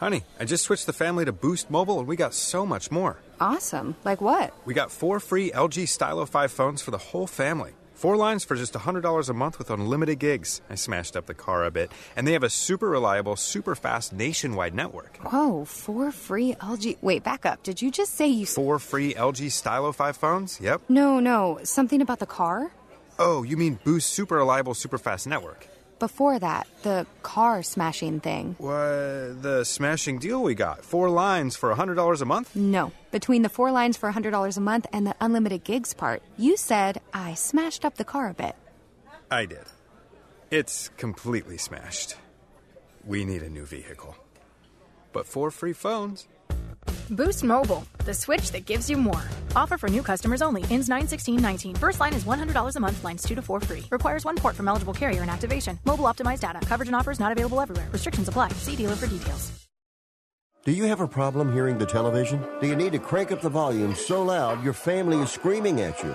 [0.00, 3.18] Honey, I just switched the family to Boost Mobile and we got so much more.
[3.38, 3.96] Awesome.
[4.02, 4.56] Like what?
[4.64, 7.72] We got four free LG Stylo 5 phones for the whole family.
[7.92, 10.62] Four lines for just $100 a month with unlimited gigs.
[10.70, 11.92] I smashed up the car a bit.
[12.16, 15.18] And they have a super reliable, super fast nationwide network.
[15.18, 16.96] Whoa, four free LG.
[17.02, 17.62] Wait, back up.
[17.62, 18.46] Did you just say you.
[18.46, 20.58] Four free LG Stylo 5 phones?
[20.62, 20.80] Yep.
[20.88, 21.58] No, no.
[21.62, 22.72] Something about the car?
[23.18, 25.66] Oh, you mean Boost Super Reliable, Super Fast Network
[26.00, 28.56] before that, the car smashing thing.
[28.58, 29.42] What?
[29.42, 30.84] The smashing deal we got?
[30.84, 32.56] Four lines for $100 a month?
[32.56, 32.92] No.
[33.12, 37.00] Between the four lines for $100 a month and the unlimited gigs part, you said
[37.14, 38.56] I smashed up the car a bit.
[39.30, 39.66] I did.
[40.50, 42.16] It's completely smashed.
[43.04, 44.16] We need a new vehicle.
[45.12, 46.26] But four free phones.
[47.10, 49.22] Boost Mobile, the switch that gives you more.
[49.54, 50.62] Offer for new customers only.
[50.70, 51.74] Ends 91619.
[51.76, 53.04] First line is $100 a month.
[53.04, 53.84] Lines 2 to 4 free.
[53.90, 55.78] Requires one port from eligible carrier and activation.
[55.84, 56.64] Mobile optimized data.
[56.66, 57.88] Coverage and offers not available everywhere.
[57.92, 58.48] Restrictions apply.
[58.54, 59.52] See dealer for details.
[60.62, 62.44] Do you have a problem hearing the television?
[62.60, 66.02] Do you need to crank up the volume so loud your family is screaming at
[66.02, 66.14] you?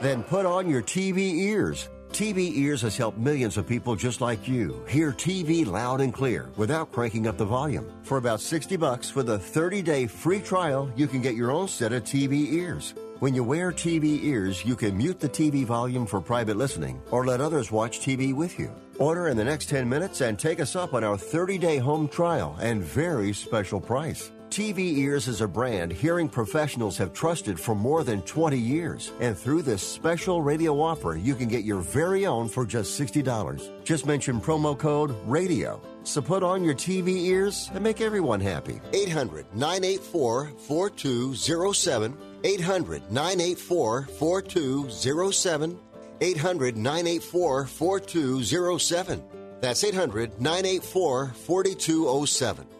[0.00, 1.88] Then put on your TV ears.
[2.14, 6.48] TV Ears has helped millions of people just like you hear TV loud and clear
[6.56, 7.90] without cranking up the volume.
[8.04, 11.92] For about 60 bucks with a 30-day free trial, you can get your own set
[11.92, 12.94] of TV ears.
[13.18, 17.26] When you wear TV ears, you can mute the TV volume for private listening or
[17.26, 18.70] let others watch TV with you.
[19.00, 22.06] Order in the next 10 minutes and take us up on our 30 day home
[22.06, 24.30] trial and very special price.
[24.54, 29.10] TV Ears is a brand hearing professionals have trusted for more than 20 years.
[29.18, 33.82] And through this special radio offer, you can get your very own for just $60.
[33.82, 35.82] Just mention promo code RADIO.
[36.04, 38.80] So put on your TV ears and make everyone happy.
[38.92, 42.16] 800 984 4207.
[42.44, 45.80] 800 984 4207.
[46.20, 49.24] 800 984 4207.
[49.60, 52.73] That's 800 984 4207.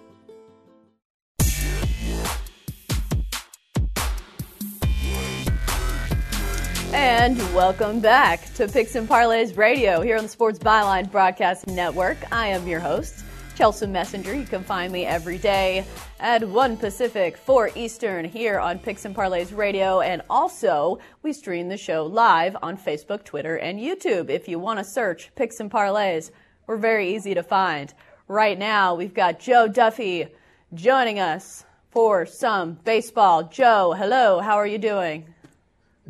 [6.95, 12.16] And welcome back to Picks and Parlays Radio here on the Sports Byline Broadcast Network.
[12.30, 13.24] I am your host,
[13.57, 14.32] Chelsea Messenger.
[14.36, 15.84] You can find me every day
[16.20, 20.03] at 1 Pacific, 4 Eastern here on Picks and Parlays Radio.
[20.03, 24.30] And also, we stream the show live on Facebook, Twitter, and YouTube.
[24.30, 26.30] If you want to search Picks and Parlays,
[26.68, 27.92] we're very easy to find.
[28.28, 30.28] Right now, we've got Joe Duffy
[30.74, 33.49] joining us for some baseball.
[33.49, 35.34] Joe, hello, how are you doing?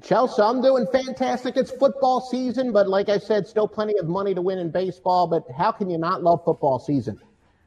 [0.02, 1.56] Chelsea, I'm doing fantastic.
[1.56, 5.26] It's football season, but like I said, still plenty of money to win in baseball.
[5.26, 7.18] But how can you not love football season?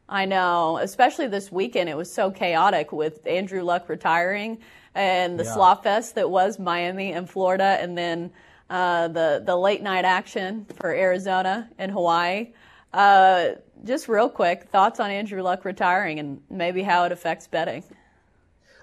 [0.09, 1.89] I know, especially this weekend.
[1.89, 4.59] It was so chaotic with Andrew Luck retiring
[4.95, 5.53] and the yeah.
[5.53, 8.31] slot fest that was Miami and Florida, and then
[8.69, 12.51] uh, the the late night action for Arizona and Hawaii.
[12.93, 13.49] Uh,
[13.83, 17.83] just real quick, thoughts on Andrew Luck retiring and maybe how it affects betting.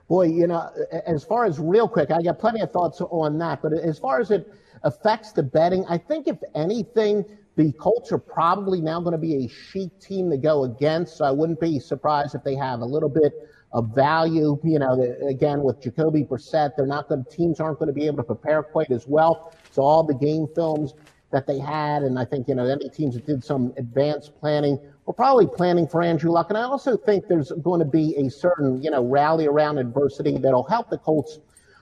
[0.08, 0.70] Boy, you know,
[1.06, 3.62] as far as real quick, I got plenty of thoughts on that.
[3.62, 4.52] But as far as it
[4.82, 7.24] affects the betting, I think if anything,
[7.56, 11.16] the Colts are probably now going to be a chic team to go against.
[11.16, 13.32] So I wouldn't be surprised if they have a little bit
[13.72, 14.58] of value.
[14.62, 17.24] You know, again with Jacoby Brissett, they're not going.
[17.30, 19.52] Teams aren't going to be able to prepare quite as well.
[19.70, 20.94] So all the game films
[21.30, 24.78] that they had, and I think you know any teams that did some advanced planning
[25.06, 26.46] we're probably planning for Andrew Luck.
[26.48, 30.38] And I also think there's going to be a certain, you know, rally around adversity
[30.38, 31.40] that'll help the Colts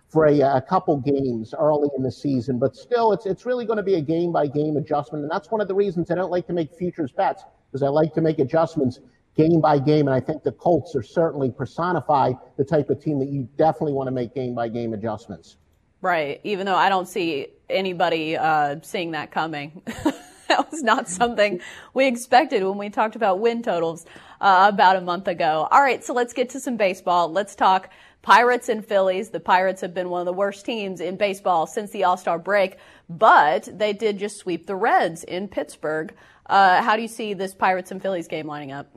[0.08, 2.58] for a, a couple games early in the season.
[2.58, 5.22] But still, it's, it's really going to be a game by game adjustment.
[5.22, 7.88] And that's one of the reasons I don't like to make futures bets because I
[7.88, 9.00] like to make adjustments
[9.36, 10.08] game by game.
[10.08, 13.94] And I think the Colts are certainly personify the type of team that you definitely
[13.94, 15.56] want to make game by game adjustments.
[16.00, 16.40] Right.
[16.42, 19.80] Even though I don't see anybody uh, seeing that coming.
[20.48, 21.60] that was not something
[21.94, 24.06] we expected when we talked about win totals
[24.40, 25.68] uh, about a month ago.
[25.70, 27.30] All right, so let's get to some baseball.
[27.30, 27.90] Let's talk
[28.22, 29.30] Pirates and Phillies.
[29.30, 32.38] The Pirates have been one of the worst teams in baseball since the All Star
[32.38, 32.76] break,
[33.08, 36.14] but they did just sweep the Reds in Pittsburgh.
[36.46, 38.88] Uh, how do you see this Pirates and Phillies game lining up?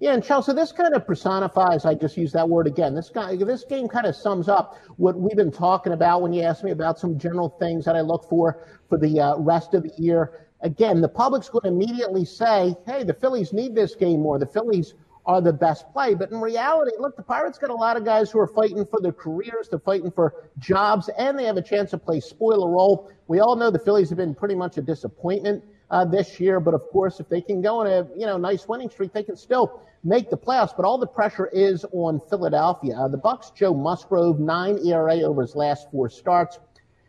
[0.00, 2.94] Yeah, and Chelsea, this kind of personifies, I just use that word again.
[2.94, 6.42] This guy, this game kind of sums up what we've been talking about when you
[6.42, 9.84] asked me about some general things that I look for for the uh, rest of
[9.84, 14.20] the year again, the public's going to immediately say, hey, the Phillies need this game
[14.20, 14.38] more.
[14.38, 14.94] The Phillies
[15.26, 16.14] are the best play.
[16.14, 19.00] But in reality, look, the Pirates got a lot of guys who are fighting for
[19.00, 23.10] their careers, they're fighting for jobs, and they have a chance to play spoiler role.
[23.28, 25.62] We all know the Phillies have been pretty much a disappointment
[25.94, 28.66] uh, this year, but of course, if they can go on a you know nice
[28.66, 30.74] winning streak, they can still make the playoffs.
[30.76, 32.96] But all the pressure is on Philadelphia.
[32.96, 36.58] Uh, the Bucs, Joe Musgrove, nine ERA over his last four starts.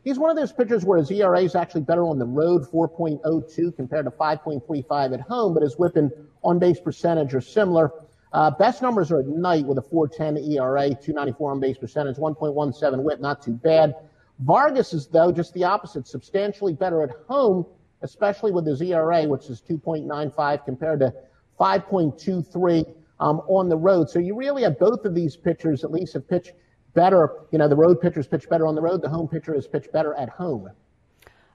[0.04, 3.76] He's one of those pitchers where his ERA is actually better on the road, 4.02
[3.76, 6.12] compared to 5.35 at home, but his whip and
[6.44, 7.92] on base percentage are similar.
[8.32, 13.02] Uh, best numbers are at night with a 4.10 ERA, 294 on base percentage, 1.17
[13.02, 13.96] whip, not too bad.
[14.42, 17.66] Vargas is, though, just the opposite, substantially better at home,
[18.02, 21.14] especially with his ERA, which is 2.95 compared to
[21.60, 24.10] 5.23 um, on the road.
[24.10, 26.54] So you really have both of these pitchers at least have pitched
[26.93, 27.30] better.
[27.52, 29.02] You know, the road pitchers pitch better on the road.
[29.02, 30.70] The home pitcher is pitched better at home.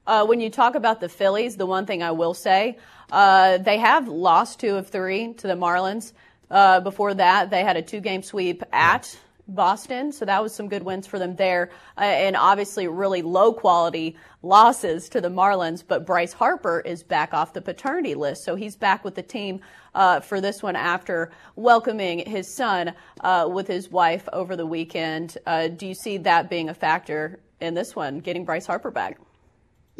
[0.07, 2.78] Uh, when you talk about the Phillies, the one thing I will say,
[3.12, 6.12] uh, they have lost two of three to the Marlins.
[6.51, 9.16] Uh, before that, they had a two-game sweep at
[9.55, 11.70] Boston, so that was some good wins for them there.
[11.96, 15.82] Uh, and obviously, really low quality losses to the Marlins.
[15.86, 19.61] But Bryce Harper is back off the paternity list, so he's back with the team
[19.94, 25.36] uh, for this one after welcoming his son uh, with his wife over the weekend.
[25.46, 29.18] Uh, do you see that being a factor in this one, getting Bryce Harper back?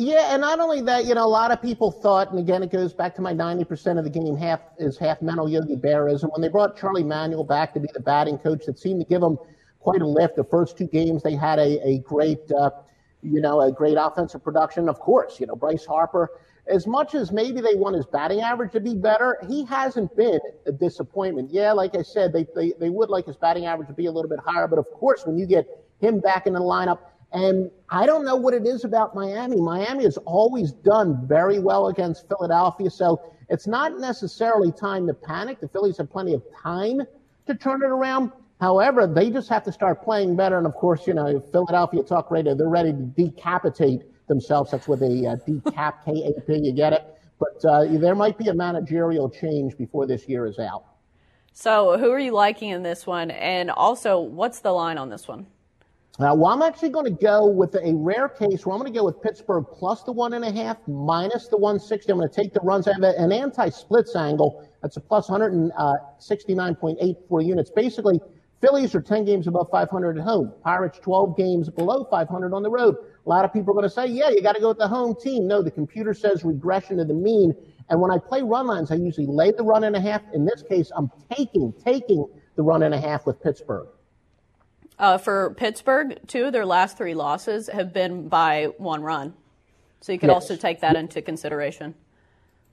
[0.01, 2.73] Yeah, and not only that, you know, a lot of people thought, and again, it
[2.73, 6.33] goes back to my 90% of the game half is half mental Yogi Berraism.
[6.33, 9.21] When they brought Charlie Manuel back to be the batting coach, that seemed to give
[9.21, 9.37] them
[9.79, 10.37] quite a lift.
[10.37, 12.71] The first two games, they had a, a great, uh,
[13.23, 14.89] you know, a great offensive production.
[14.89, 16.31] Of course, you know, Bryce Harper,
[16.67, 20.41] as much as maybe they want his batting average to be better, he hasn't been
[20.65, 21.51] a disappointment.
[21.53, 24.11] Yeah, like I said, they, they, they would like his batting average to be a
[24.11, 25.69] little bit higher, but of course, when you get
[26.01, 27.01] him back in the lineup,
[27.33, 29.61] And I don't know what it is about Miami.
[29.61, 32.91] Miami has always done very well against Philadelphia.
[32.91, 35.61] So it's not necessarily time to panic.
[35.61, 37.03] The Phillies have plenty of time
[37.47, 38.33] to turn it around.
[38.61, 40.59] However, they just have to start playing better.
[40.59, 44.73] And of course, you know, Philadelphia Talk Radio, they're ready to decapitate themselves.
[44.73, 47.05] That's with a uh, decap, K-A-P, you get it?
[47.39, 50.85] But uh, there might be a managerial change before this year is out.
[51.53, 53.31] So, who are you liking in this one?
[53.31, 55.47] And also, what's the line on this one?
[56.21, 58.99] Uh, well, I'm actually going to go with a rare case where I'm going to
[58.99, 62.13] go with Pittsburgh plus the one and a half, minus the 160.
[62.13, 62.87] I'm going to take the runs.
[62.87, 64.69] I have an anti-splits angle.
[64.83, 67.71] That's a plus 169.84 units.
[67.71, 68.21] Basically,
[68.61, 70.53] Phillies are 10 games above 500 at home.
[70.63, 72.97] Pirates 12 games below 500 on the road.
[73.25, 74.89] A lot of people are going to say, yeah, you got to go with the
[74.89, 75.49] home team.
[75.49, 77.55] No, the computer says regression to the mean.
[77.89, 80.21] And when I play run lines, I usually lay the run and a half.
[80.35, 83.89] In this case, I'm taking, taking the run and a half with Pittsburgh.
[85.01, 89.33] Uh, for Pittsburgh, two of their last three losses have been by one run.
[90.03, 90.35] So you could yes.
[90.35, 91.95] also take that into consideration.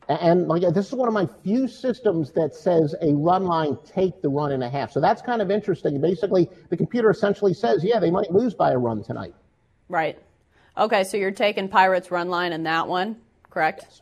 [0.10, 4.22] And like this is one of my few systems that says a run line take
[4.22, 4.92] the run and a half.
[4.92, 6.02] So that's kind of interesting.
[6.02, 9.34] Basically, the computer essentially says, yeah, they might lose by a run tonight.
[9.88, 10.20] Right.
[10.78, 13.84] Okay, so you're taking Pirates run line in that one, correct?
[13.84, 14.02] Yes.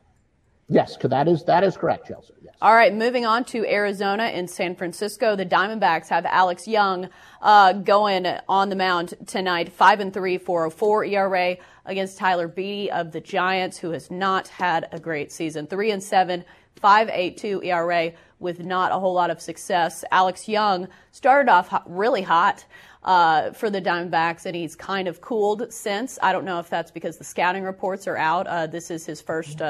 [0.68, 2.34] Yes, that is that is correct, Chelsea.
[2.42, 2.56] Yes.
[2.60, 5.36] All right, moving on to Arizona and San Francisco.
[5.36, 7.10] The Diamondbacks have Alex Young
[7.40, 13.12] uh, going on the mound tonight, five and three, 4.04 ERA against Tyler Beede of
[13.12, 16.44] the Giants, who has not had a great season, three and seven,
[16.82, 20.04] 5.82 ERA with not a whole lot of success.
[20.12, 22.66] Alex Young started off really hot.
[23.04, 26.18] Uh, for the Diamondbacks, and he's kind of cooled since.
[26.24, 28.48] I don't know if that's because the scouting reports are out.
[28.48, 29.62] Uh, this is his first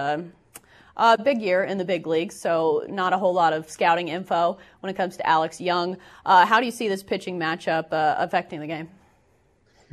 [0.97, 4.57] uh, big year in the big leagues, so not a whole lot of scouting info
[4.79, 5.97] when it comes to Alex Young.
[6.25, 8.89] Uh, how do you see this pitching matchup uh, affecting the game?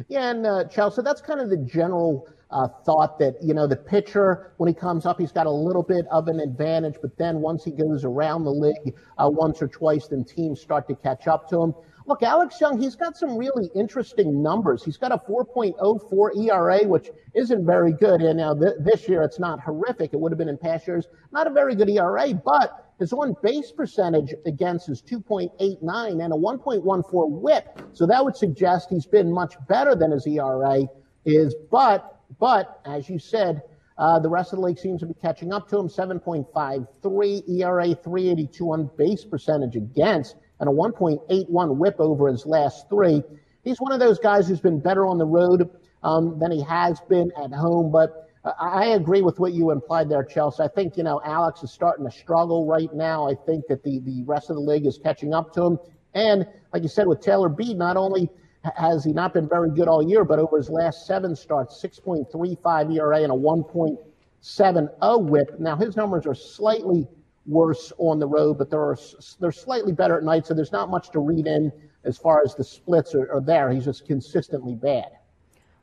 [0.09, 3.77] Yeah, and uh, Chelsea, that's kind of the general uh, thought that, you know, the
[3.77, 7.41] pitcher, when he comes up, he's got a little bit of an advantage, but then
[7.41, 11.27] once he goes around the league uh, once or twice, then teams start to catch
[11.27, 11.75] up to him.
[12.13, 14.85] Look, Alex Young, he's got some really interesting numbers.
[14.85, 18.21] He's got a 4.04 ERA, which isn't very good.
[18.21, 20.13] And now th- this year, it's not horrific.
[20.13, 21.07] It would have been in past years.
[21.33, 26.37] Not a very good ERA, but his on base percentage against is 2.89 and a
[26.37, 27.81] 1.14 whip.
[27.95, 30.83] So that would suggest he's been much better than his ERA
[31.25, 31.55] is.
[31.71, 33.63] But, but as you said,
[33.97, 35.89] uh, the rest of the league seems to be catching up to him.
[35.89, 43.21] 7.53 ERA, 382 on base percentage against and a 1.81 whip over his last three.
[43.65, 45.69] He's one of those guys who's been better on the road
[46.05, 47.91] um, than he has been at home.
[47.91, 50.63] But uh, I agree with what you implied there, Chelsea.
[50.63, 53.29] I think, you know, Alex is starting to struggle right now.
[53.29, 55.79] I think that the, the rest of the league is catching up to him.
[56.15, 58.31] And like you said, with Taylor Beede, not only
[58.77, 62.95] has he not been very good all year, but over his last seven starts, 6.35
[62.97, 65.59] ERA and a 1.70 whip.
[65.59, 67.09] Now, his numbers are slightly
[67.47, 68.97] worse on the road, but they're
[69.41, 70.47] they're slightly better at night.
[70.47, 71.73] So there's not much to read in
[72.05, 73.71] as far as the splits are, are there.
[73.71, 75.11] He's just consistently bad.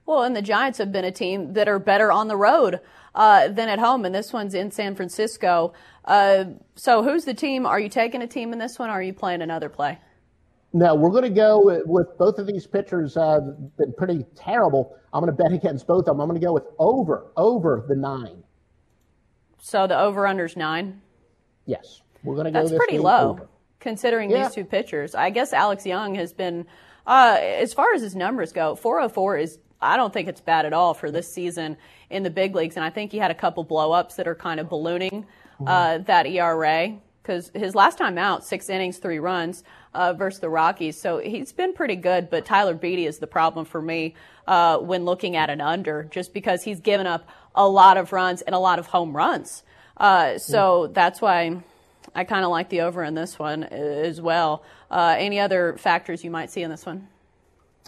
[0.05, 2.79] Well, and the Giants have been a team that are better on the road
[3.13, 5.73] uh, than at home, and this one's in San Francisco.
[6.03, 6.45] Uh,
[6.75, 7.65] so, who's the team?
[7.67, 9.99] Are you taking a team in this one, or are you playing another play?
[10.73, 13.17] No, we're going to go with, with, both of these pitchers.
[13.17, 13.39] Uh,
[13.77, 14.95] been pretty terrible.
[15.13, 16.21] I'm going to bet against both of them.
[16.21, 18.43] I'm going to go with over over the nine.
[19.59, 21.01] So the over under's nine.
[21.69, 22.61] Yes, we're going to go.
[22.61, 23.47] That's pretty low, over.
[23.79, 24.45] considering yeah.
[24.45, 25.13] these two pitchers.
[25.13, 26.65] I guess Alex Young has been,
[27.05, 29.59] uh, as far as his numbers go, 404 is.
[29.81, 31.77] I don't think it's bad at all for this season
[32.09, 34.59] in the big leagues, and I think he had a couple blowups that are kind
[34.59, 35.25] of ballooning
[35.61, 36.03] uh, mm-hmm.
[36.03, 39.63] that ERA because his last time out, six innings, three runs
[39.93, 40.99] uh, versus the Rockies.
[40.99, 44.15] So he's been pretty good, but Tyler Beede is the problem for me
[44.47, 48.41] uh, when looking at an under, just because he's given up a lot of runs
[48.41, 49.63] and a lot of home runs.
[49.99, 50.91] Uh, so yeah.
[50.93, 51.61] that's why
[52.15, 54.63] I kind of like the over in this one as well.
[54.89, 57.07] Uh, any other factors you might see in this one?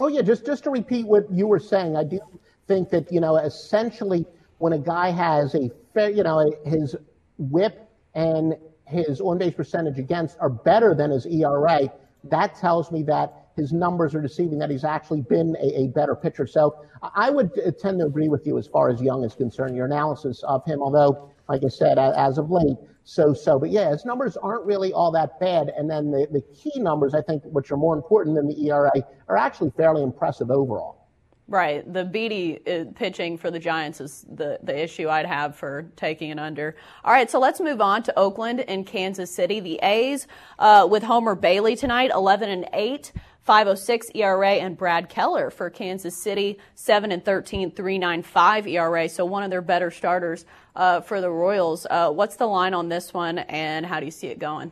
[0.00, 2.20] Oh yeah, just just to repeat what you were saying, I do
[2.66, 4.26] think that you know essentially
[4.58, 6.94] when a guy has a fair, you know, his
[7.38, 8.56] WHIP and
[8.86, 11.90] his on base percentage against are better than his ERA,
[12.24, 16.14] that tells me that his numbers are deceiving, that he's actually been a, a, better
[16.14, 16.46] pitcher.
[16.46, 16.76] So
[17.14, 20.42] I would tend to agree with you as far as Young is concerned, your analysis
[20.44, 23.58] of him, although like I said, as of late, so so.
[23.58, 25.70] But yeah, his numbers aren't really all that bad.
[25.76, 28.90] And then the, the key numbers, I think, which are more important than the ERA,
[29.28, 31.02] are actually fairly impressive overall.
[31.48, 31.92] Right.
[31.92, 36.30] The Beede uh, pitching for the Giants is the, the issue I'd have for taking
[36.30, 36.76] it under.
[37.04, 39.60] All right, so let's move on to Oakland and Kansas City.
[39.60, 40.26] The A's
[40.58, 43.12] uh, with Homer Bailey tonight, 11 and 8,
[43.42, 49.08] 506 ERA, and Brad Keller for Kansas City, 7 and 13, 395 ERA.
[49.08, 50.44] So one of their better starters
[50.76, 51.86] uh, for the Royals.
[51.90, 54.70] Uh, what's the line on this one, and how do you see it going?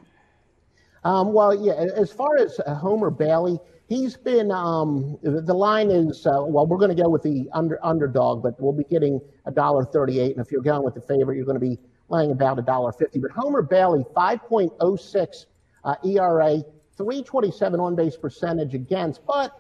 [1.02, 3.58] Um, well, yeah, as far as uh, Homer Bailey,
[3.88, 7.84] he's been um, the line is uh, well, we're going to go with the under
[7.84, 11.36] underdog, but we'll be getting a dollar thirty-eight, and if you're going with the favorite,
[11.36, 13.18] you're going to be laying about a dollar fifty.
[13.18, 15.46] But Homer Bailey, five point oh six
[15.84, 16.62] uh, ERA,
[17.00, 19.58] 327 on base percentage against, but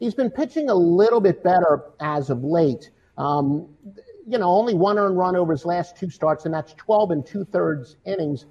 [0.00, 2.90] he's been pitching a little bit better as of late.
[3.18, 3.68] Um,
[4.26, 7.26] you know, only one earned run over his last two starts, and that's 12 and
[7.26, 8.46] two thirds innings.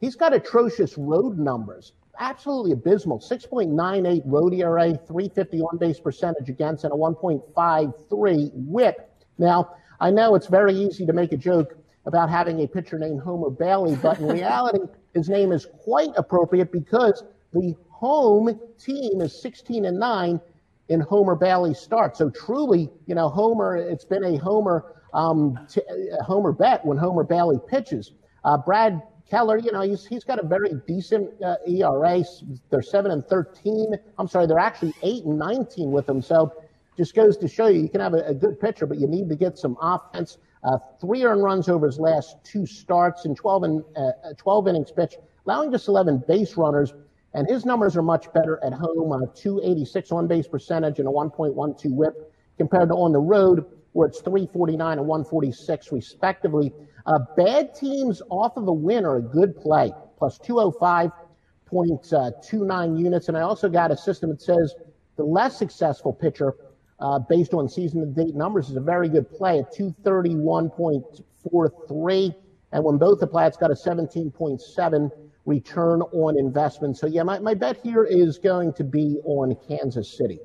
[0.00, 3.20] He's got atrocious road numbers, absolutely abysmal.
[3.20, 9.12] 6.98 road ERA, 350 on base percentage against, and a 1.53 whip.
[9.38, 13.20] Now, I know it's very easy to make a joke about having a pitcher named
[13.20, 14.80] Homer Bailey, but in reality,
[15.14, 17.22] his name is quite appropriate because
[17.60, 20.40] the home team is 16 and 9
[20.88, 22.16] in Homer Bailey's start.
[22.16, 24.84] So truly, you know, Homer, it's been a Homer,
[25.14, 25.82] um, t-
[26.24, 28.12] Homer bet when Homer Bailey pitches.
[28.44, 32.22] Uh, Brad Keller, you know, he's, he's got a very decent uh, ERA.
[32.70, 33.94] They're 7 and 13.
[34.18, 36.22] I'm sorry, they're actually 8 and 19 with him.
[36.22, 36.52] So
[36.96, 39.28] just goes to show you, you can have a, a good pitcher, but you need
[39.30, 40.38] to get some offense.
[40.62, 44.92] Uh, three earned runs over his last two starts in 12, and, uh, 12 innings
[44.92, 46.92] pitched, allowing just 11 base runners.
[47.36, 51.06] And his numbers are much better at home on a 286 on base percentage and
[51.06, 56.72] a 1.12 whip compared to on the road, where it's 349 and 146 respectively.
[57.04, 63.28] Uh, bad teams off of a win are a good play, plus 205.29 units.
[63.28, 64.74] And I also got a system that says
[65.16, 66.54] the less successful pitcher,
[67.00, 72.34] uh, based on season to date numbers, is a very good play at 231.43.
[72.72, 75.10] And when both apply, it's got a 17.7
[75.46, 76.98] return on investment.
[76.98, 80.40] So, yeah, my, my bet here is going to be on Kansas City.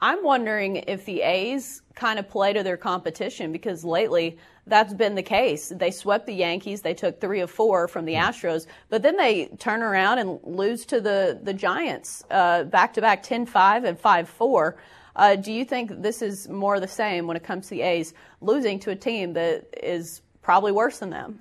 [0.00, 4.36] I'm wondering if the A's kind of play to their competition because lately
[4.66, 5.72] that's been the case.
[5.74, 6.82] They swept the Yankees.
[6.82, 10.84] They took three of four from the Astros, but then they turn around and lose
[10.86, 14.76] to the, the Giants back to back 10 5 and 5 4.
[15.16, 18.12] Uh, do you think this is more the same when it comes to the A's
[18.42, 21.40] losing to a team that is probably worse than them?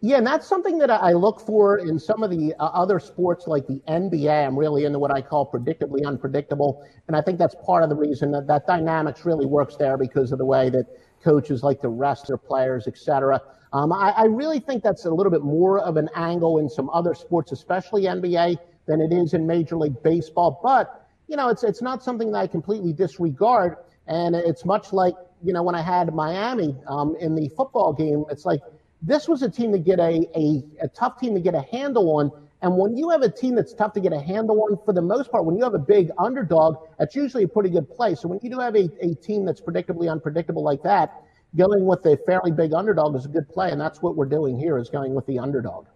[0.00, 3.48] Yeah, and that's something that I look for in some of the uh, other sports
[3.48, 4.46] like the NBA.
[4.46, 6.84] I'm really into what I call predictably unpredictable.
[7.08, 10.30] And I think that's part of the reason that that dynamics really works there because
[10.30, 10.86] of the way that
[11.24, 13.40] coaches like to rest their players, et cetera.
[13.72, 16.88] Um, I, I really think that's a little bit more of an angle in some
[16.90, 20.60] other sports, especially NBA, than it is in Major League Baseball.
[20.62, 23.74] But, you know, it's, it's not something that I completely disregard.
[24.06, 28.24] And it's much like, you know, when I had Miami um, in the football game,
[28.30, 28.60] it's like,
[29.02, 32.16] this was a team to get a, a, a tough team to get a handle
[32.16, 32.30] on.
[32.60, 35.02] And when you have a team that's tough to get a handle on, for the
[35.02, 38.16] most part, when you have a big underdog, that's usually a pretty good play.
[38.16, 41.22] So when you do have a, a team that's predictably unpredictable like that,
[41.56, 43.70] going with a fairly big underdog is a good play.
[43.70, 45.86] And that's what we're doing here is going with the underdog.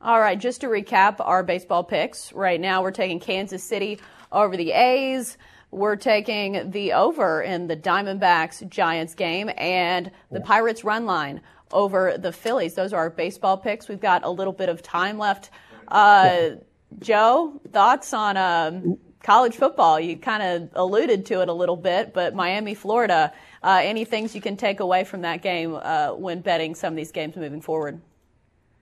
[0.00, 2.32] All right, just to recap our baseball picks.
[2.32, 4.00] Right now, we're taking Kansas City
[4.32, 5.38] over the A's.
[5.70, 11.40] We're taking the over in the Diamondbacks Giants game and the Pirates run line
[11.72, 12.74] over the Phillies.
[12.74, 13.88] Those are our baseball picks.
[13.88, 15.50] We've got a little bit of time left.
[15.88, 16.50] Uh,
[16.98, 19.98] Joe, thoughts on um, college football?
[19.98, 24.34] You kind of alluded to it a little bit, but Miami, Florida, uh, any things
[24.34, 27.60] you can take away from that game uh, when betting some of these games moving
[27.60, 28.00] forward?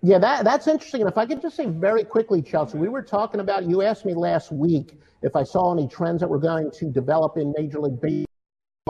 [0.03, 1.03] Yeah, that, that's interesting.
[1.03, 4.07] And if I could just say very quickly, Chelsea, we were talking about, you asked
[4.07, 7.80] me last week if I saw any trends that were going to develop in Major
[7.80, 8.30] League Baseball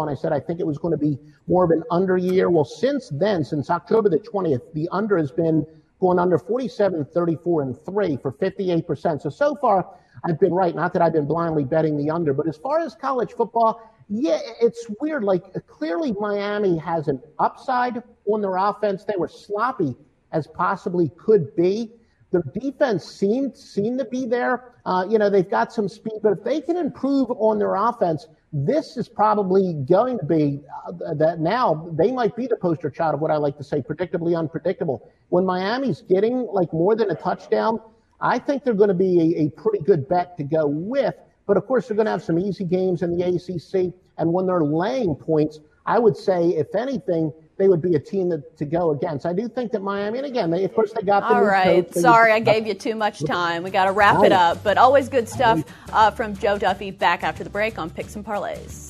[0.03, 2.51] and I said I think it was going to be more of an under year.
[2.51, 5.67] Well, since then, since October the 20th, the under has been
[6.01, 9.23] going under 47, 34, and 3 for 58%.
[9.23, 9.87] So, so far,
[10.25, 10.75] I've been right.
[10.75, 14.39] Not that I've been blindly betting the under, but as far as college football, yeah,
[14.61, 15.23] it's weird.
[15.23, 19.05] Like, clearly, Miami has an upside on their offense.
[19.05, 19.95] They were sloppy
[20.33, 21.93] as possibly could be.
[22.33, 24.75] Their defense seemed seemed to be there.
[24.85, 28.27] Uh, you know, they've got some speed, but if they can improve on their offense,
[28.53, 33.15] this is probably going to be uh, that now they might be the poster child
[33.15, 35.09] of what I like to say predictably unpredictable.
[35.29, 37.81] When Miami's getting like more than a touchdown,
[38.21, 41.15] I think they're going to be a, a pretty good bet to go with.
[41.47, 43.95] But of course, they're going to have some easy games in the ACC.
[44.19, 48.31] And when they're laying points, I would say, if anything, they would be a team
[48.31, 49.27] that, to go against.
[49.27, 51.87] I do think that Miami, and again, they, of course, they got the All right.
[51.93, 52.03] Coach.
[52.03, 53.63] Sorry, I gave you too much time.
[53.63, 54.65] We got to wrap it up.
[54.65, 58.25] But always good stuff uh, from Joe Duffy back after the break on Picks and
[58.25, 58.90] Parlays.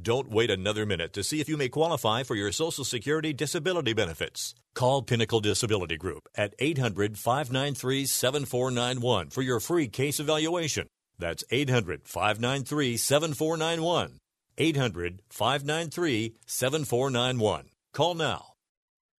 [0.00, 3.94] Don't wait another minute to see if you may qualify for your Social Security disability
[3.94, 4.54] benefits.
[4.74, 10.86] Call Pinnacle Disability Group at 800 593 7491 for your free case evaluation.
[11.18, 14.18] That's 800 593 7491.
[14.58, 17.70] 800 593 7491.
[17.94, 18.52] Call now.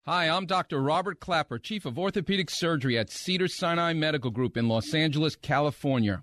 [0.04, 0.82] Hi, I'm Dr.
[0.82, 6.22] Robert Clapper, Chief of Orthopedic Surgery at Cedars-Sinai Medical Group in Los Angeles, California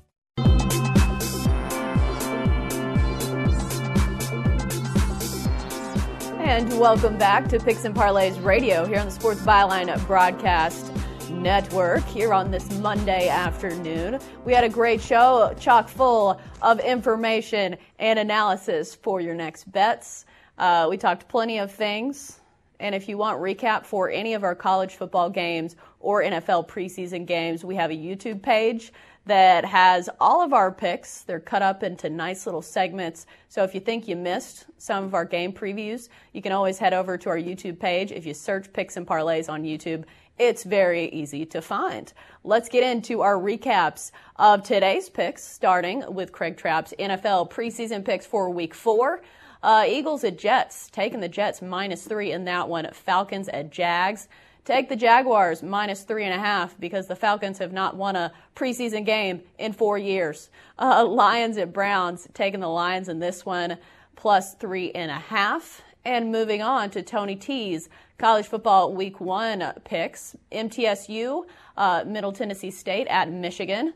[6.51, 10.91] And welcome back to Picks and Parlays Radio here on the Sports Byline Broadcast
[11.29, 14.19] Network here on this Monday afternoon.
[14.43, 20.25] We had a great show, chock full of information and analysis for your next bets.
[20.57, 22.41] Uh, we talked plenty of things.
[22.81, 27.25] And if you want recap for any of our college football games or NFL preseason
[27.25, 28.91] games, we have a YouTube page
[29.25, 31.21] that has all of our picks.
[31.21, 33.27] They're cut up into nice little segments.
[33.49, 36.93] So if you think you missed some of our game previews, you can always head
[36.93, 38.11] over to our YouTube page.
[38.11, 40.05] If you search picks and parlays on YouTube,
[40.39, 42.11] it's very easy to find.
[42.43, 48.25] Let's get into our recaps of today's picks, starting with Craig Trapp's NFL preseason picks
[48.25, 49.21] for week four.
[49.61, 52.89] Uh, Eagles at Jets, taking the Jets minus three in that one.
[52.91, 54.27] Falcons at Jags.
[54.63, 58.31] Take the Jaguars minus three and a half because the Falcons have not won a
[58.55, 60.51] preseason game in four years.
[60.77, 63.77] Uh, Lions at Browns, taking the Lions in this one
[64.15, 65.81] plus three and a half.
[66.05, 67.89] And moving on to Tony T's
[68.19, 70.35] college football week one picks.
[70.51, 71.43] MTSU,
[71.75, 73.95] uh, Middle Tennessee State at Michigan.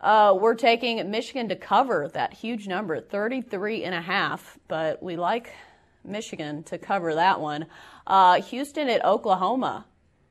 [0.00, 5.16] Uh, we're taking Michigan to cover that huge number, 33 and a half, but we
[5.16, 5.52] like
[6.04, 7.66] Michigan to cover that one.
[8.06, 9.86] Uh, Houston at Oklahoma,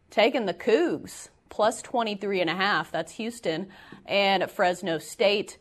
[0.09, 2.91] taking the Cougs plus 23 and a half.
[2.91, 3.67] That's Houston
[4.05, 5.57] and Fresno State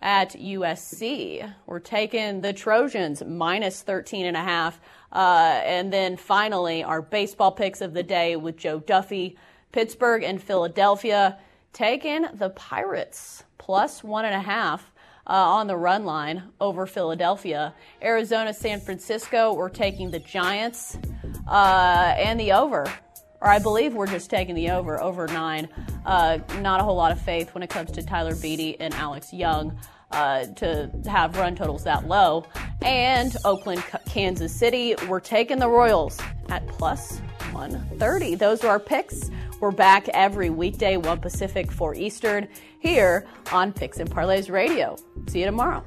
[0.00, 1.52] at USC.
[1.66, 4.80] We're taking the Trojans minus 13 and a half.
[5.12, 9.36] Uh, and then finally, our baseball picks of the day with Joe Duffy,
[9.72, 11.38] Pittsburgh and Philadelphia,
[11.72, 14.92] taking the Pirates plus one and a half
[15.28, 17.74] uh, on the run line over Philadelphia.
[18.02, 20.98] Arizona, San Francisco, we're taking the Giants
[21.46, 22.86] uh, and the over.
[23.40, 25.68] Or I believe we're just taking the over, over nine.
[26.04, 29.32] Uh, not a whole lot of faith when it comes to Tyler Beede and Alex
[29.32, 29.78] Young.
[30.10, 32.44] uh, to have run totals that low.
[32.82, 36.18] And Oakland, Kansas City, we're taking the Royals
[36.48, 37.18] at plus
[37.52, 38.34] 130.
[38.36, 39.30] Those are our picks.
[39.60, 42.48] We're back every weekday, 1 Pacific, 4 Eastern,
[42.78, 44.96] here on Picks and Parlays Radio.
[45.26, 45.84] See you tomorrow.